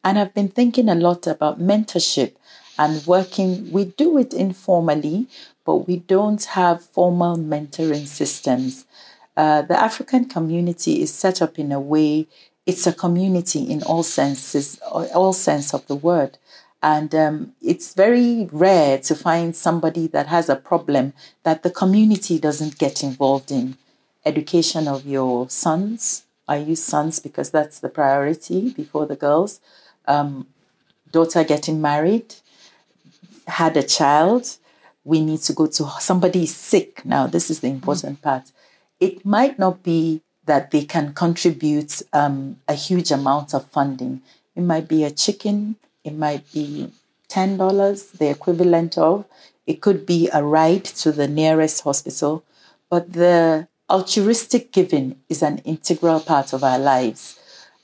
And 0.04 0.18
I've 0.18 0.34
been 0.34 0.50
thinking 0.50 0.90
a 0.90 0.96
lot 0.96 1.28
about 1.28 1.62
mentorship 1.62 2.34
and 2.78 3.06
working. 3.06 3.72
We 3.72 3.86
do 3.86 4.18
it 4.18 4.34
informally, 4.34 5.28
but 5.66 5.88
we 5.88 5.98
don't 5.98 6.44
have 6.46 6.84
formal 6.84 7.38
mentoring 7.38 8.08
systems. 8.08 8.86
Uh, 9.36 9.62
the 9.64 9.80
African 9.80 10.26
community 10.26 11.02
is 11.02 11.14
set 11.14 11.42
up 11.42 11.58
in 11.58 11.72
a 11.72 11.80
way 11.80 12.28
it's 12.66 12.88
a 12.88 12.94
community 12.94 13.60
in 13.60 13.84
all 13.84 14.04
senses, 14.04 14.80
all 14.90 15.34
sense 15.34 15.74
of 15.74 15.86
the 15.88 15.96
word. 15.96 16.38
And 16.82 17.14
um, 17.16 17.54
it's 17.62 17.94
very 17.94 18.48
rare 18.52 18.98
to 19.00 19.16
find 19.16 19.56
somebody 19.56 20.08
that 20.08 20.28
has 20.28 20.50
a 20.50 20.56
problem 20.56 21.14
that 21.44 21.64
the 21.64 21.70
community 21.70 22.40
doesn't 22.40 22.78
get 22.78 23.04
involved 23.04 23.52
in. 23.52 23.78
Education 24.26 24.88
of 24.88 25.06
your 25.06 25.50
sons. 25.50 26.24
I 26.48 26.58
use 26.58 26.84
sons 26.84 27.20
because 27.20 27.52
that's 27.52 27.80
the 27.80 27.90
priority 27.90 28.72
before 28.72 29.06
the 29.06 29.16
girls. 29.16 29.60
Um, 30.08 30.48
daughter 31.12 31.44
getting 31.44 31.82
married, 31.82 32.36
had 33.48 33.76
a 33.78 33.84
child. 33.84 34.58
We 35.04 35.24
need 35.24 35.42
to 35.42 35.54
go 35.54 35.68
to 35.68 35.90
somebody 36.00 36.44
is 36.44 36.56
sick. 36.56 37.06
Now, 37.06 37.28
this 37.28 37.50
is 37.50 37.60
the 37.60 37.68
important 37.68 38.22
mm-hmm. 38.22 38.30
part. 38.30 38.52
It 39.00 39.26
might 39.26 39.60
not 39.60 39.84
be 39.84 40.22
that 40.46 40.72
they 40.72 40.86
can 40.86 41.14
contribute 41.14 42.02
um, 42.12 42.58
a 42.68 42.74
huge 42.74 43.12
amount 43.12 43.54
of 43.54 43.66
funding. 43.72 44.22
It 44.56 44.62
might 44.62 44.88
be 44.88 45.04
a 45.04 45.12
chicken, 45.12 45.78
it 46.04 46.14
might 46.14 46.52
be 46.52 46.92
$10, 47.30 48.18
the 48.18 48.30
equivalent 48.30 48.98
of. 48.98 49.26
It 49.66 49.82
could 49.82 50.06
be 50.06 50.30
a 50.34 50.44
ride 50.44 50.86
to 50.86 51.12
the 51.12 51.28
nearest 51.28 51.84
hospital. 51.84 52.44
But 52.90 53.14
the 53.14 53.68
altruistic 53.90 54.72
giving 54.72 55.20
is 55.30 55.42
an 55.42 55.60
integral 55.60 56.20
part 56.20 56.54
of 56.54 56.64
our 56.64 56.80
lives. 56.80 57.40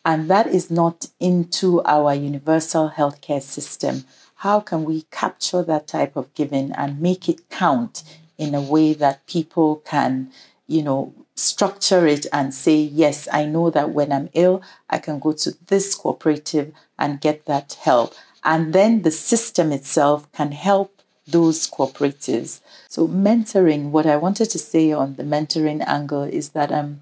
And 0.05 0.29
that 0.29 0.47
is 0.47 0.69
not 0.69 1.08
into 1.19 1.82
our 1.84 2.13
universal 2.13 2.91
healthcare 2.95 3.41
system. 3.41 4.05
How 4.39 4.62
can 4.62 4.86
we 4.86 5.02
capture 5.12 5.63
that 5.63 5.88
type 5.88 6.15
of 6.15 6.34
giving 6.34 6.71
and 6.71 7.02
make 7.02 7.28
it 7.28 7.49
count 7.49 8.04
in 8.38 8.56
a 8.56 8.62
way 8.62 8.93
that 8.93 9.28
people 9.28 9.82
can, 9.86 10.32
you 10.65 10.82
know, 10.82 11.13
structure 11.36 12.08
it 12.08 12.25
and 12.32 12.54
say, 12.54 12.75
yes, 12.78 13.28
I 13.34 13.43
know 13.43 13.69
that 13.69 13.89
when 13.89 14.13
I'm 14.13 14.30
ill, 14.34 14.62
I 14.89 14.99
can 14.99 15.19
go 15.19 15.34
to 15.34 15.58
this 15.67 15.93
cooperative 15.93 16.71
and 16.97 17.19
get 17.19 17.47
that 17.47 17.73
help. 17.82 18.13
And 18.41 18.71
then 18.71 19.02
the 19.02 19.12
system 19.12 19.73
itself 19.73 20.32
can 20.32 20.54
help 20.54 21.02
those 21.28 21.69
cooperatives. 21.69 22.62
So, 22.88 23.10
mentoring, 23.10 23.91
what 23.91 24.06
I 24.06 24.15
wanted 24.15 24.49
to 24.52 24.58
say 24.58 24.93
on 24.93 25.15
the 25.15 25.23
mentoring 25.23 25.84
angle 25.86 26.23
is 26.23 26.52
that 26.52 26.71
um, 26.71 27.02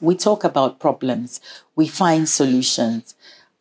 we 0.00 0.16
talk 0.16 0.42
about 0.42 0.80
problems, 0.80 1.40
we 1.76 1.86
find 1.86 2.28
solutions. 2.28 3.14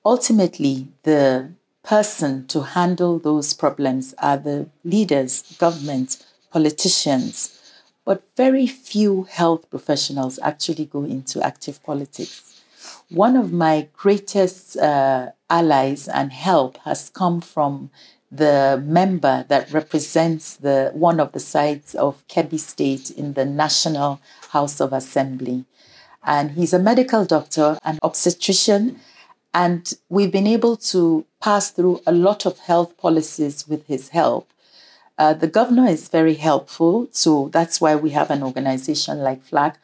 Ultimately, 0.03 0.88
the 1.03 1.51
person 1.88 2.45
to 2.47 2.62
handle 2.62 3.17
those 3.17 3.54
problems 3.54 4.13
are 4.17 4.38
the 4.38 4.67
leaders, 4.84 5.56
governments, 5.58 6.26
politicians. 6.52 7.58
But 8.04 8.23
very 8.36 8.67
few 8.67 9.23
health 9.23 9.69
professionals 9.69 10.38
actually 10.43 10.86
go 10.86 11.06
into 11.06 11.41
active 11.41 11.82
politics. 11.84 12.62
One 13.10 13.38
of 13.38 13.54
my 13.54 13.88
greatest 13.93 14.76
uh, 14.78 15.32
allies 15.50 16.10
and 16.10 16.34
help 16.34 16.78
has 16.84 17.10
come 17.10 17.39
from 17.39 17.89
the 18.30 18.84
member 18.86 19.45
that 19.47 19.71
represents 19.71 20.58
the 20.58 20.91
one 20.93 21.21
of 21.21 21.32
the 21.32 21.39
sides 21.39 21.95
of 21.95 22.28
Kebbi 22.28 22.60
State 22.60 23.10
in 23.12 23.34
the 23.34 23.45
National 23.45 24.19
House 24.50 24.82
of 24.82 24.91
Assembly. 24.91 25.63
And 26.26 26.52
he's 26.52 26.73
a 26.73 26.80
medical 26.80 27.23
doctor, 27.23 27.78
an 27.86 28.00
obstetrician, 28.04 29.00
and 29.53 29.93
we've 30.10 30.31
been 30.31 30.47
able 30.47 30.77
to 30.77 31.25
pass 31.41 31.71
through 31.71 32.01
a 32.05 32.12
lot 32.12 32.45
of 32.45 32.60
health 32.60 32.97
policies 32.97 33.67
with 33.67 33.86
his 33.88 34.10
help. 34.10 34.49
Uh, 35.17 35.33
the 35.33 35.47
governor 35.47 35.88
is 35.88 36.10
very 36.10 36.36
helpful, 36.36 37.07
so 37.12 37.49
that's 37.51 37.81
why 37.81 37.95
we 37.95 38.12
have 38.12 38.29
an 38.29 38.43
organization 38.43 39.19
like 39.19 39.43
FLAC. 39.43 39.75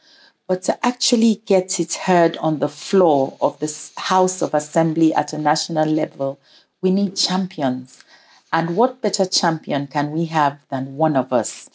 But 0.47 0.61
to 0.63 0.85
actually 0.85 1.41
get 1.45 1.79
it 1.79 1.93
heard 1.93 2.37
on 2.37 2.59
the 2.59 2.69
floor 2.69 3.37
of 3.41 3.59
the 3.59 3.73
House 3.97 4.41
of 4.41 4.53
Assembly 4.53 5.13
at 5.13 5.33
a 5.33 5.37
national 5.37 5.89
level, 5.89 6.39
we 6.81 6.91
need 6.91 7.15
champions. 7.15 8.03
And 8.51 8.75
what 8.75 9.01
better 9.01 9.25
champion 9.25 9.87
can 9.87 10.11
we 10.11 10.25
have 10.25 10.59
than 10.69 10.97
one 10.97 11.15
of 11.15 11.33
us? 11.33 11.69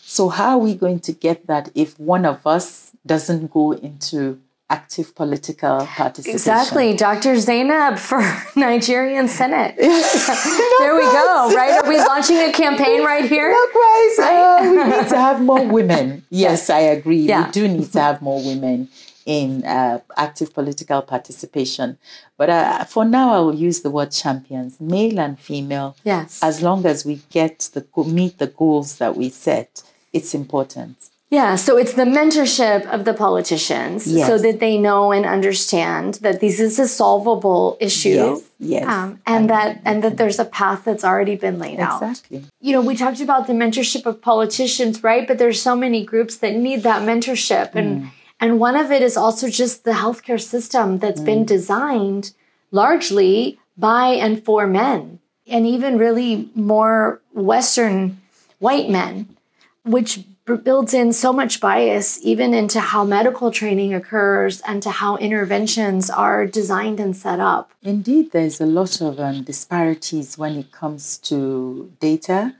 So, 0.00 0.28
how 0.28 0.50
are 0.50 0.58
we 0.58 0.74
going 0.74 1.00
to 1.00 1.12
get 1.12 1.46
that 1.46 1.70
if 1.74 1.98
one 1.98 2.26
of 2.26 2.46
us 2.46 2.92
doesn't 3.06 3.50
go 3.50 3.72
into 3.72 4.40
active 4.70 5.14
political 5.14 5.86
participation. 5.86 6.34
Exactly. 6.34 6.94
Dr. 6.94 7.38
Zainab 7.38 7.98
for 7.98 8.20
Nigerian 8.56 9.26
Senate. 9.26 9.76
there 9.78 10.94
we 10.94 11.02
go, 11.02 11.52
right? 11.54 11.80
Are 11.82 11.88
we 11.88 11.96
launching 11.96 12.36
a 12.36 12.52
campaign 12.52 13.02
right 13.04 13.24
here? 13.28 13.48
Likewise. 13.48 14.18
Right? 14.18 14.58
Uh, 14.58 14.70
we 14.70 14.84
need 14.84 15.08
to 15.08 15.16
have 15.18 15.40
more 15.40 15.66
women. 15.66 16.24
Yes, 16.30 16.70
I 16.70 16.80
agree. 16.80 17.20
Yeah. 17.20 17.46
We 17.46 17.52
do 17.52 17.68
need 17.68 17.92
to 17.92 18.00
have 18.00 18.22
more 18.22 18.42
women 18.44 18.88
in 19.24 19.64
uh, 19.64 20.00
active 20.16 20.54
political 20.54 21.02
participation. 21.02 21.98
But 22.36 22.50
uh, 22.50 22.84
for 22.84 23.04
now, 23.04 23.34
I 23.34 23.38
will 23.40 23.54
use 23.54 23.80
the 23.80 23.90
word 23.90 24.12
champions, 24.12 24.80
male 24.80 25.18
and 25.18 25.38
female. 25.38 25.96
Yes. 26.04 26.40
As 26.42 26.62
long 26.62 26.86
as 26.86 27.04
we 27.04 27.22
get 27.30 27.70
the 27.72 27.84
meet 28.04 28.38
the 28.38 28.46
goals 28.46 28.98
that 28.98 29.16
we 29.16 29.30
set, 29.30 29.82
it's 30.12 30.34
important. 30.34 30.96
Yeah, 31.30 31.56
so 31.56 31.76
it's 31.76 31.92
the 31.92 32.04
mentorship 32.04 32.86
of 32.86 33.04
the 33.04 33.12
politicians 33.12 34.06
yes. 34.06 34.26
so 34.26 34.38
that 34.38 34.60
they 34.60 34.78
know 34.78 35.12
and 35.12 35.26
understand 35.26 36.14
that 36.14 36.40
this 36.40 36.58
is 36.58 36.78
a 36.78 36.88
solvable 36.88 37.76
issue. 37.80 38.08
Yes, 38.08 38.50
yes. 38.58 38.86
Um, 38.86 39.20
and 39.26 39.50
that 39.50 39.82
and 39.84 40.02
that 40.02 40.16
there's 40.16 40.38
a 40.38 40.46
path 40.46 40.84
that's 40.84 41.04
already 41.04 41.36
been 41.36 41.58
laid 41.58 41.74
exactly. 41.74 42.06
out. 42.06 42.10
Exactly. 42.10 42.44
You 42.62 42.72
know, 42.72 42.80
we 42.80 42.96
talked 42.96 43.20
about 43.20 43.46
the 43.46 43.52
mentorship 43.52 44.06
of 44.06 44.22
politicians, 44.22 45.04
right? 45.04 45.28
But 45.28 45.36
there's 45.36 45.60
so 45.60 45.76
many 45.76 46.02
groups 46.02 46.36
that 46.38 46.54
need 46.54 46.82
that 46.84 47.02
mentorship 47.02 47.74
and 47.74 48.02
mm. 48.02 48.10
and 48.40 48.58
one 48.58 48.76
of 48.76 48.90
it 48.90 49.02
is 49.02 49.16
also 49.18 49.50
just 49.50 49.84
the 49.84 49.92
healthcare 49.92 50.40
system 50.40 50.98
that's 50.98 51.20
mm. 51.20 51.26
been 51.26 51.44
designed 51.44 52.32
largely 52.70 53.58
by 53.76 54.08
and 54.08 54.42
for 54.42 54.66
men 54.66 55.18
and 55.46 55.66
even 55.66 55.98
really 55.98 56.48
more 56.54 57.20
western 57.34 58.18
white 58.58 58.88
men 58.88 59.36
which 59.84 60.20
builds 60.56 60.94
in 60.94 61.12
so 61.12 61.32
much 61.32 61.60
bias 61.60 62.18
even 62.22 62.54
into 62.54 62.80
how 62.80 63.04
medical 63.04 63.50
training 63.50 63.94
occurs 63.94 64.60
and 64.62 64.82
to 64.82 64.90
how 64.90 65.16
interventions 65.16 66.10
are 66.10 66.46
designed 66.46 67.00
and 67.00 67.16
set 67.16 67.40
up. 67.40 67.72
Indeed, 67.82 68.32
there's 68.32 68.60
a 68.60 68.66
lot 68.66 69.00
of 69.00 69.20
um, 69.20 69.44
disparities 69.44 70.38
when 70.38 70.56
it 70.56 70.72
comes 70.72 71.18
to 71.18 71.92
data 72.00 72.54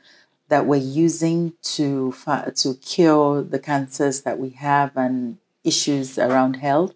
that 0.49 0.67
we're 0.67 0.77
using 0.77 1.53
to 1.63 2.15
to 2.55 2.75
cure 2.75 3.43
the 3.43 3.59
cancers 3.59 4.23
that 4.23 4.39
we 4.39 4.51
have 4.51 4.97
and 4.97 5.39
issues 5.65 6.19
around 6.19 6.55
health. 6.55 6.95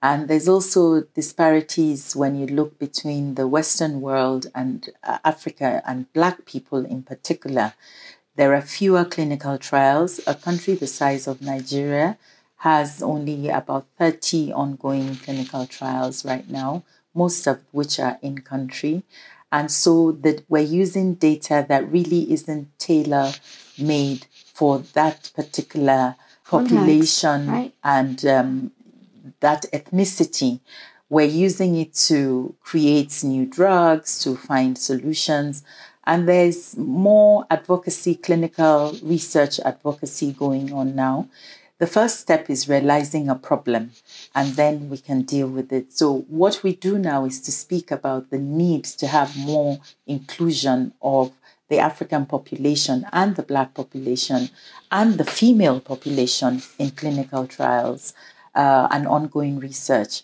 And 0.00 0.28
there's 0.28 0.48
also 0.48 1.02
disparities 1.14 2.14
when 2.14 2.38
you 2.38 2.46
look 2.46 2.78
between 2.78 3.34
the 3.34 3.48
Western 3.48 4.00
world 4.00 4.46
and 4.54 4.88
uh, 5.02 5.18
Africa 5.24 5.82
and 5.84 6.12
Black 6.12 6.44
people 6.44 6.84
in 6.84 7.02
particular. 7.02 7.74
There 8.38 8.54
are 8.54 8.62
fewer 8.62 9.04
clinical 9.04 9.58
trials. 9.58 10.20
A 10.24 10.32
country 10.32 10.76
the 10.76 10.86
size 10.86 11.26
of 11.26 11.42
Nigeria 11.42 12.16
has 12.58 13.02
only 13.02 13.48
about 13.48 13.86
30 13.98 14.52
ongoing 14.52 15.16
clinical 15.16 15.66
trials 15.66 16.24
right 16.24 16.48
now, 16.48 16.84
most 17.12 17.48
of 17.48 17.58
which 17.72 17.98
are 17.98 18.16
in 18.22 18.42
country. 18.42 19.02
And 19.50 19.72
so 19.72 20.12
that 20.22 20.44
we're 20.48 20.62
using 20.62 21.14
data 21.14 21.66
that 21.68 21.90
really 21.90 22.32
isn't 22.32 22.78
tailor 22.78 23.32
made 23.76 24.26
for 24.54 24.78
that 24.92 25.32
particular 25.34 26.14
population 26.44 27.48
right. 27.48 27.74
and 27.82 28.24
um, 28.24 28.70
that 29.40 29.64
ethnicity. 29.72 30.60
We're 31.08 31.26
using 31.26 31.74
it 31.74 31.92
to 32.06 32.54
create 32.62 33.24
new 33.24 33.46
drugs, 33.46 34.20
to 34.20 34.36
find 34.36 34.78
solutions. 34.78 35.64
And 36.08 36.26
there's 36.26 36.74
more 36.78 37.44
advocacy, 37.50 38.14
clinical 38.14 38.96
research 39.02 39.60
advocacy 39.60 40.32
going 40.32 40.72
on 40.72 40.96
now. 40.96 41.28
The 41.80 41.86
first 41.86 42.18
step 42.20 42.48
is 42.48 42.66
realizing 42.66 43.28
a 43.28 43.34
problem, 43.34 43.92
and 44.34 44.54
then 44.54 44.88
we 44.88 44.96
can 44.96 45.20
deal 45.22 45.48
with 45.48 45.70
it. 45.70 45.92
So, 45.92 46.20
what 46.28 46.62
we 46.62 46.74
do 46.74 46.98
now 46.98 47.26
is 47.26 47.42
to 47.42 47.52
speak 47.52 47.90
about 47.90 48.30
the 48.30 48.38
need 48.38 48.84
to 48.84 49.06
have 49.06 49.36
more 49.36 49.80
inclusion 50.06 50.94
of 51.02 51.32
the 51.68 51.78
African 51.78 52.24
population 52.24 53.06
and 53.12 53.36
the 53.36 53.42
Black 53.42 53.74
population 53.74 54.48
and 54.90 55.18
the 55.18 55.24
female 55.24 55.78
population 55.78 56.62
in 56.78 56.90
clinical 56.92 57.46
trials 57.46 58.14
uh, 58.54 58.88
and 58.90 59.06
ongoing 59.06 59.58
research. 59.58 60.22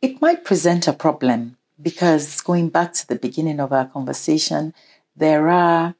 It 0.00 0.22
might 0.22 0.44
present 0.44 0.86
a 0.86 0.92
problem 0.92 1.56
because 1.80 2.40
going 2.40 2.68
back 2.68 2.92
to 2.94 3.08
the 3.08 3.16
beginning 3.16 3.60
of 3.60 3.72
our 3.72 3.86
conversation, 3.86 4.74
there 5.16 5.48
are 5.48 5.94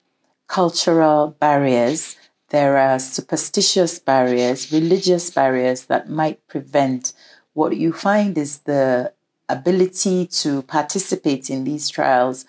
cultural 0.47 1.37
barriers, 1.41 2.17
there 2.51 2.77
are 2.77 2.99
superstitious 2.99 3.99
barriers, 3.99 4.71
religious 4.71 5.31
barriers 5.31 5.87
that 5.87 6.09
might 6.09 6.47
prevent. 6.47 7.13
What 7.55 7.77
you 7.77 7.93
find 7.93 8.37
is 8.39 8.61
the 8.61 9.13
ability 9.49 10.27
to 10.27 10.63
participate 10.63 11.51
in 11.51 11.65
these 11.65 11.89
trials 11.89 12.45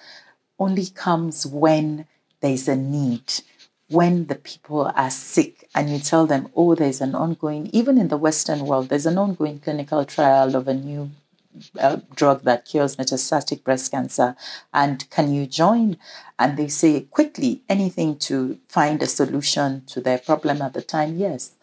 only 0.59 0.87
comes 0.87 1.45
when 1.45 2.05
there's 2.41 2.67
a 2.67 2.75
need, 2.75 3.41
when 3.89 4.27
the 4.27 4.35
people 4.35 4.91
are 4.95 5.09
sick, 5.09 5.67
and 5.73 5.89
you 5.89 5.99
tell 5.99 6.25
them, 6.25 6.47
oh, 6.55 6.75
there's 6.75 7.01
an 7.01 7.15
ongoing, 7.15 7.69
even 7.73 7.97
in 7.97 8.07
the 8.07 8.17
Western 8.17 8.65
world, 8.65 8.89
there's 8.89 9.05
an 9.05 9.17
ongoing 9.17 9.59
clinical 9.59 10.05
trial 10.05 10.55
of 10.55 10.67
a 10.67 10.73
new 10.73 11.09
drug 12.15 12.43
that 12.43 12.65
cures 12.65 12.95
metastatic 12.95 13.63
breast 13.63 13.91
cancer. 13.91 14.35
And 14.73 15.09
can 15.09 15.33
you 15.33 15.45
join? 15.45 15.97
And 16.37 16.57
they 16.57 16.67
say 16.67 17.01
quickly 17.01 17.63
anything 17.69 18.17
to 18.19 18.59
find 18.67 19.01
a 19.01 19.07
solution 19.07 19.83
to 19.87 20.01
their 20.01 20.17
problem 20.17 20.61
at 20.61 20.73
the 20.73 20.81
time 20.81 21.17
yes. 21.17 21.53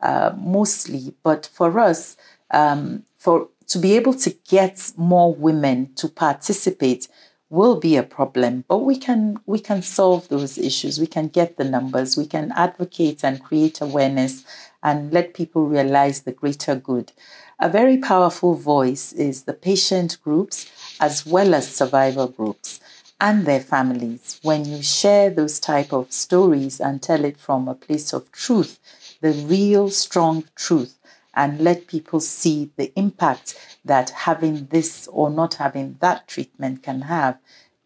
Uh, 0.00 0.32
mostly. 0.36 1.14
But 1.22 1.46
for 1.52 1.78
us 1.78 2.16
um, 2.50 3.04
for 3.18 3.48
to 3.68 3.78
be 3.78 3.96
able 3.96 4.14
to 4.14 4.30
get 4.48 4.92
more 4.96 5.34
women 5.34 5.92
to 5.94 6.08
participate 6.08 7.06
will 7.50 7.78
be 7.78 7.96
a 7.96 8.02
problem. 8.02 8.64
But 8.68 8.78
we 8.78 8.96
can 8.96 9.38
we 9.46 9.58
can 9.58 9.82
solve 9.82 10.28
those 10.28 10.56
issues. 10.56 10.98
We 10.98 11.06
can 11.06 11.28
get 11.28 11.56
the 11.56 11.64
numbers. 11.64 12.16
We 12.16 12.26
can 12.26 12.52
advocate 12.52 13.24
and 13.24 13.42
create 13.42 13.80
awareness 13.80 14.44
and 14.82 15.12
let 15.12 15.34
people 15.34 15.66
realize 15.66 16.22
the 16.22 16.32
greater 16.32 16.74
good 16.74 17.12
a 17.60 17.68
very 17.68 17.98
powerful 17.98 18.54
voice 18.54 19.12
is 19.12 19.42
the 19.42 19.52
patient 19.52 20.16
groups 20.24 20.70
as 20.98 21.26
well 21.26 21.54
as 21.54 21.74
survivor 21.74 22.26
groups 22.26 22.80
and 23.20 23.44
their 23.44 23.60
families. 23.60 24.40
When 24.42 24.64
you 24.64 24.82
share 24.82 25.28
those 25.28 25.60
type 25.60 25.92
of 25.92 26.10
stories 26.10 26.80
and 26.80 27.02
tell 27.02 27.22
it 27.22 27.36
from 27.38 27.68
a 27.68 27.74
place 27.74 28.14
of 28.14 28.32
truth, 28.32 28.78
the 29.20 29.32
real 29.32 29.90
strong 29.90 30.44
truth, 30.56 30.98
and 31.34 31.60
let 31.60 31.86
people 31.86 32.20
see 32.20 32.70
the 32.76 32.92
impact 32.96 33.54
that 33.84 34.10
having 34.10 34.66
this 34.66 35.06
or 35.12 35.28
not 35.28 35.54
having 35.54 35.96
that 36.00 36.26
treatment 36.26 36.82
can 36.82 37.02
have, 37.02 37.38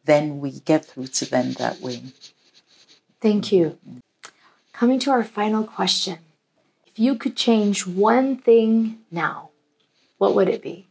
then 0.05 0.39
we 0.39 0.61
get 0.61 0.85
through 0.85 1.09
to 1.09 1.25
them 1.29 1.53
that 1.55 1.81
way. 1.81 2.01
Thank 3.21 3.51
you. 3.51 3.79
Coming 4.73 5.01
to 5.01 5.11
our 5.11 5.25
final 5.25 5.65
question 5.65 6.19
If 6.87 6.99
you 6.99 7.17
could 7.17 7.37
change 7.37 7.87
one 7.87 8.37
thing 8.37 9.01
now, 9.11 9.51
what 10.25 10.35
would 10.35 10.49
it 10.49 10.63
be? 10.63 10.87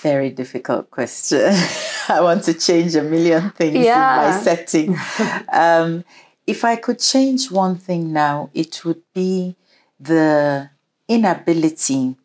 Very 0.00 0.30
difficult 0.30 0.90
question. 0.90 1.52
I 2.08 2.20
want 2.22 2.44
to 2.44 2.54
change 2.54 2.94
a 2.94 3.02
million 3.02 3.50
things 3.50 3.84
Yeah. 3.84 4.26
in 4.26 4.32
my 4.32 4.40
setting. 4.42 4.96
um, 5.52 6.04
if 6.46 6.64
I 6.64 6.76
could 6.76 6.98
change 6.98 7.50
one 7.50 7.76
thing 7.76 8.12
now, 8.12 8.50
it 8.54 8.84
would 8.84 9.02
be 9.14 9.54
the 10.00 10.70
inability 11.08 12.16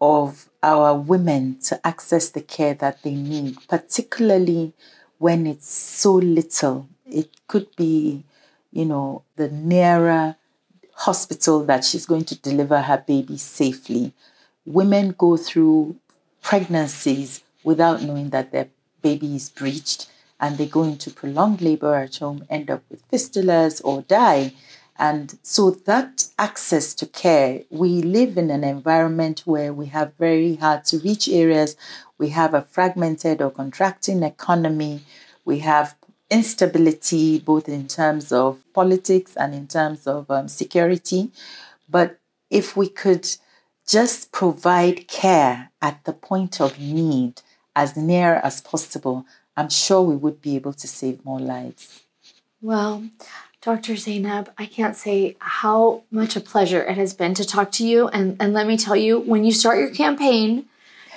of 0.00 0.48
our 0.62 0.94
women 0.94 1.58
to 1.68 1.84
access 1.84 2.30
the 2.30 2.40
care 2.42 2.74
that 2.74 3.02
they 3.02 3.14
need, 3.14 3.56
particularly 3.68 4.72
when 5.18 5.46
it's 5.46 5.68
so 5.70 6.12
little. 6.14 6.88
It 7.06 7.30
could 7.48 7.74
be, 7.76 8.24
you 8.72 8.84
know, 8.84 9.22
the 9.36 9.48
nearer 9.48 10.36
hospital 11.00 11.64
that 11.64 11.82
she's 11.82 12.04
going 12.04 12.26
to 12.26 12.36
deliver 12.36 12.82
her 12.82 13.02
baby 13.06 13.38
safely. 13.38 14.12
Women 14.66 15.14
go 15.16 15.38
through 15.38 15.96
pregnancies 16.42 17.42
without 17.64 18.02
knowing 18.02 18.30
that 18.30 18.52
their 18.52 18.68
baby 19.00 19.34
is 19.34 19.48
breached 19.48 20.10
and 20.38 20.58
they 20.58 20.66
go 20.66 20.82
into 20.82 21.10
prolonged 21.10 21.62
labor 21.62 21.94
at 21.94 22.16
home, 22.16 22.44
end 22.50 22.70
up 22.70 22.82
with 22.90 23.08
fistulas 23.10 23.80
or 23.82 24.02
die. 24.02 24.52
And 24.98 25.38
so 25.42 25.70
that 25.70 26.26
access 26.38 26.92
to 26.94 27.06
care, 27.06 27.62
we 27.70 28.02
live 28.02 28.36
in 28.36 28.50
an 28.50 28.62
environment 28.62 29.42
where 29.46 29.72
we 29.72 29.86
have 29.86 30.12
very 30.18 30.56
hard 30.56 30.84
to 30.86 30.98
reach 30.98 31.28
areas. 31.28 31.76
We 32.18 32.28
have 32.30 32.52
a 32.52 32.62
fragmented 32.62 33.40
or 33.40 33.50
contracting 33.50 34.22
economy. 34.22 35.00
We 35.46 35.60
have 35.60 35.94
instability, 36.30 37.38
both 37.38 37.68
in 37.68 37.88
terms 37.88 38.32
of 38.32 38.58
politics 38.72 39.36
and 39.36 39.54
in 39.54 39.66
terms 39.66 40.06
of 40.06 40.30
um, 40.30 40.48
security. 40.48 41.30
But 41.88 42.18
if 42.50 42.76
we 42.76 42.88
could 42.88 43.28
just 43.86 44.32
provide 44.32 45.08
care 45.08 45.70
at 45.82 46.04
the 46.04 46.12
point 46.12 46.60
of 46.60 46.78
need 46.78 47.42
as 47.74 47.96
near 47.96 48.34
as 48.36 48.60
possible, 48.60 49.26
I'm 49.56 49.68
sure 49.68 50.02
we 50.02 50.16
would 50.16 50.40
be 50.40 50.56
able 50.56 50.72
to 50.74 50.86
save 50.86 51.24
more 51.24 51.40
lives. 51.40 52.02
Well, 52.62 53.04
Dr. 53.62 53.96
Zainab, 53.96 54.52
I 54.56 54.66
can't 54.66 54.96
say 54.96 55.36
how 55.38 56.04
much 56.10 56.36
a 56.36 56.40
pleasure 56.40 56.82
it 56.82 56.96
has 56.96 57.12
been 57.12 57.34
to 57.34 57.44
talk 57.44 57.72
to 57.72 57.86
you. 57.86 58.08
And, 58.08 58.36
and 58.40 58.54
let 58.54 58.66
me 58.66 58.76
tell 58.76 58.96
you, 58.96 59.18
when 59.18 59.44
you 59.44 59.52
start 59.52 59.78
your 59.78 59.90
campaign, 59.90 60.66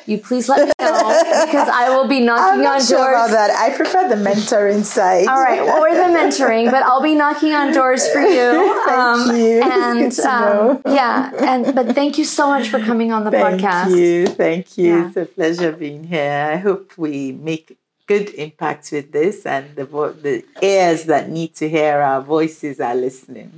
you 0.07 0.17
please 0.17 0.49
let 0.49 0.59
me 0.67 0.71
know 0.79 1.23
because 1.45 1.69
I 1.69 1.89
will 1.89 2.07
be 2.07 2.19
knocking 2.19 2.59
I'm 2.59 2.63
not 2.63 2.81
on 2.81 2.85
sure 2.87 2.97
doors. 2.97 3.13
about 3.13 3.29
that. 3.31 3.49
I 3.51 3.75
prefer 3.75 4.09
the 4.09 4.15
mentoring 4.15 4.83
side. 4.83 5.27
All 5.27 5.41
right, 5.41 5.63
we're 5.63 5.95
the 5.95 6.17
mentoring, 6.17 6.69
but 6.71 6.83
I'll 6.83 7.01
be 7.01 7.15
knocking 7.15 7.53
on 7.53 7.73
doors 7.73 8.07
for 8.11 8.21
you. 8.21 8.83
Thank 8.85 9.37
you. 9.37 9.61
It's 10.05 10.19
And 10.19 10.27
um, 10.27 10.81
yeah, 10.85 11.31
and 11.39 11.75
but 11.75 11.93
thank 11.95 12.17
you 12.17 12.25
so 12.25 12.47
much 12.47 12.67
for 12.69 12.79
coming 12.79 13.11
on 13.11 13.23
the 13.23 13.31
Thank 13.31 13.61
podcast. 13.61 13.83
Thank 13.85 13.95
you. 13.97 14.27
Thank 14.27 14.77
you. 14.77 14.87
Yeah. 14.87 15.07
It's 15.07 15.17
a 15.17 15.25
pleasure 15.25 15.71
being 15.71 16.03
here. 16.03 16.49
I 16.53 16.57
hope 16.57 16.97
we 16.97 17.31
make 17.31 17.77
good 18.05 18.29
impact 18.31 18.91
with 18.91 19.11
this 19.13 19.45
and 19.45 19.75
the, 19.77 19.85
vo- 19.85 20.11
the 20.11 20.43
ears 20.61 21.05
that 21.05 21.29
need 21.29 21.55
to 21.55 21.69
hear 21.69 22.01
our 22.01 22.21
voices 22.21 22.81
are 22.81 22.95
listening. 22.95 23.49